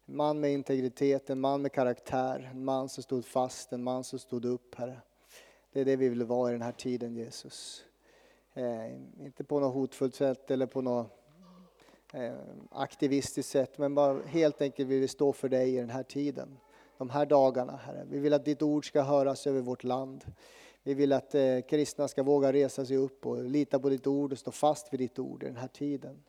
En 0.07 0.16
man 0.16 0.40
med 0.40 0.52
integritet, 0.52 1.31
en 1.31 1.40
man 1.40 1.62
med 1.62 1.72
karaktär, 1.72 2.50
en 2.52 2.64
man 2.64 2.88
som 2.88 3.02
stod 3.02 3.24
fast, 3.24 3.72
en 3.72 3.83
man 3.83 4.04
som 4.04 4.18
stod 4.18 4.44
upp 4.44 4.74
Herre. 4.74 5.00
Det 5.72 5.81
är 5.81 5.85
det 5.85 5.96
vi 5.96 6.09
vill 6.09 6.24
vara 6.24 6.50
i 6.50 6.52
den 6.52 6.62
här 6.62 6.72
tiden 6.72 7.14
Jesus. 7.14 7.85
Eh, 8.54 8.94
inte 9.18 9.44
på 9.44 9.61
något 9.61 9.74
hotfullt 9.74 10.14
sätt 10.14 10.50
eller 10.50 10.66
på 10.66 10.83
något 10.83 11.12
eh, 12.12 12.35
aktivistiskt 12.70 13.52
sätt, 13.52 13.78
men 13.78 13.94
bara 13.94 14.22
helt 14.22 14.62
enkelt 14.62 14.88
vill 14.88 15.00
vi 15.00 15.09
stå 15.09 15.33
för 15.33 15.48
dig 15.48 15.74
i 15.74 15.81
den 15.81 15.90
här 15.90 16.02
tiden. 16.02 16.59
De 16.98 17.11
här 17.11 17.26
dagarna, 17.26 17.76
Herre. 17.76 18.07
Vi 18.11 18.18
vill 18.18 18.33
att 18.33 18.44
ditt 18.44 18.62
ord 18.62 18.87
ska 18.87 19.02
höras 19.02 19.46
över 19.46 19.61
vårt 19.61 19.85
land. 19.85 20.24
Vi 20.83 20.94
vill 20.94 21.12
att 21.12 21.35
eh, 21.35 21.61
kristna 21.61 22.09
ska 22.09 22.22
våga 22.22 22.52
resa 22.52 22.87
sig 22.87 22.96
upp 22.96 23.26
och 23.26 23.44
lita 23.44 23.78
på 23.78 23.88
ditt 23.88 24.07
ord 24.07 24.33
och 24.33 24.38
stå 24.38 24.50
fast 24.50 24.92
vid 24.92 25.00
ditt 25.00 25.18
ord 25.18 25.42
i 25.42 25.46
den 25.46 25.57
här 25.57 25.68
tiden. 25.68 26.24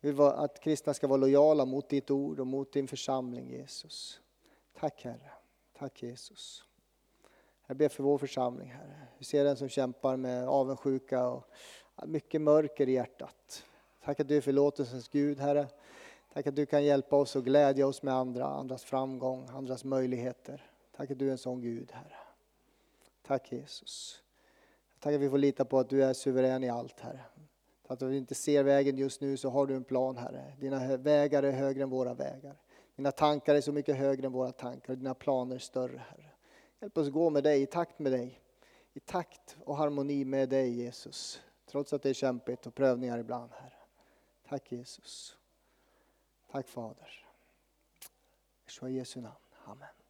Vi 0.00 0.10
vill 0.10 0.20
att 0.20 0.60
kristna 0.60 0.94
ska 0.94 1.06
vara 1.06 1.16
lojala 1.16 1.64
mot 1.64 1.88
ditt 1.88 2.10
ord 2.10 2.40
och 2.40 2.46
mot 2.46 2.72
din 2.72 2.88
församling 2.88 3.50
Jesus. 3.50 4.20
Tack 4.80 5.04
Herre. 5.04 5.30
Tack 5.78 6.02
Jesus. 6.02 6.64
Jag 7.70 7.76
ber 7.76 7.88
för 7.88 8.02
vår 8.02 8.18
församling 8.18 8.70
Herre. 8.70 9.06
Vi 9.18 9.24
ser 9.24 9.44
den 9.44 9.56
som 9.56 9.68
kämpar 9.68 10.16
med 10.16 10.48
avundsjuka 10.48 11.28
och 11.28 11.44
mycket 12.06 12.40
mörker 12.40 12.88
i 12.88 12.92
hjärtat. 12.92 13.64
Tack 14.04 14.20
att 14.20 14.28
du 14.28 14.36
är 14.36 14.40
förlåtelsens 14.40 15.08
Gud 15.08 15.38
Herre. 15.38 15.66
Tack 16.32 16.46
att 16.46 16.56
du 16.56 16.66
kan 16.66 16.84
hjälpa 16.84 17.16
oss 17.16 17.36
och 17.36 17.44
glädja 17.44 17.86
oss 17.86 18.02
med 18.02 18.14
andra, 18.14 18.44
andras 18.44 18.84
framgång, 18.84 19.48
andras 19.48 19.84
möjligheter. 19.84 20.70
Tack 20.96 21.10
att 21.10 21.18
du 21.18 21.28
är 21.28 21.32
en 21.32 21.38
sån 21.38 21.60
Gud 21.60 21.92
Herre. 21.92 22.16
Tack 23.26 23.52
Jesus. 23.52 24.22
Tack 25.00 25.14
att 25.14 25.20
vi 25.20 25.30
får 25.30 25.38
lita 25.38 25.64
på 25.64 25.78
att 25.78 25.88
du 25.88 26.04
är 26.04 26.12
suverän 26.12 26.64
i 26.64 26.68
allt 26.68 27.00
Herre. 27.00 27.24
Att 27.86 28.02
vi 28.02 28.16
inte 28.16 28.34
ser 28.34 28.62
vägen 28.62 28.98
just 28.98 29.20
nu 29.20 29.36
så 29.36 29.50
har 29.50 29.66
du 29.66 29.74
en 29.74 29.84
plan 29.84 30.16
Herre. 30.16 30.52
Dina 30.60 30.96
vägar 30.96 31.42
är 31.42 31.52
högre 31.52 31.82
än 31.82 31.90
våra 31.90 32.14
vägar. 32.14 32.56
Dina 32.96 33.12
tankar 33.12 33.54
är 33.54 33.60
så 33.60 33.72
mycket 33.72 33.96
högre 33.96 34.26
än 34.26 34.32
våra 34.32 34.52
tankar. 34.52 34.96
Dina 34.96 35.14
planer 35.14 35.54
är 35.54 35.58
större 35.58 35.98
Herre. 35.98 36.29
Hjälp 36.80 36.98
oss 36.98 37.08
gå 37.08 37.30
med 37.30 37.44
dig, 37.44 37.62
i 37.62 37.66
takt 37.66 37.98
med 37.98 38.12
dig. 38.12 38.40
I 38.92 39.00
takt 39.00 39.56
och 39.64 39.76
harmoni 39.76 40.24
med 40.24 40.48
dig 40.48 40.74
Jesus. 40.74 41.42
Trots 41.66 41.92
att 41.92 42.02
det 42.02 42.10
är 42.10 42.14
kämpigt 42.14 42.66
och 42.66 42.74
prövningar 42.74 43.18
ibland 43.18 43.50
Herre. 43.52 43.72
Tack 44.48 44.72
Jesus. 44.72 45.36
Tack 46.50 46.68
Fader. 46.68 47.26
I 48.82 48.92
Jesu 48.92 49.20
namn. 49.20 49.34
Amen. 49.64 49.88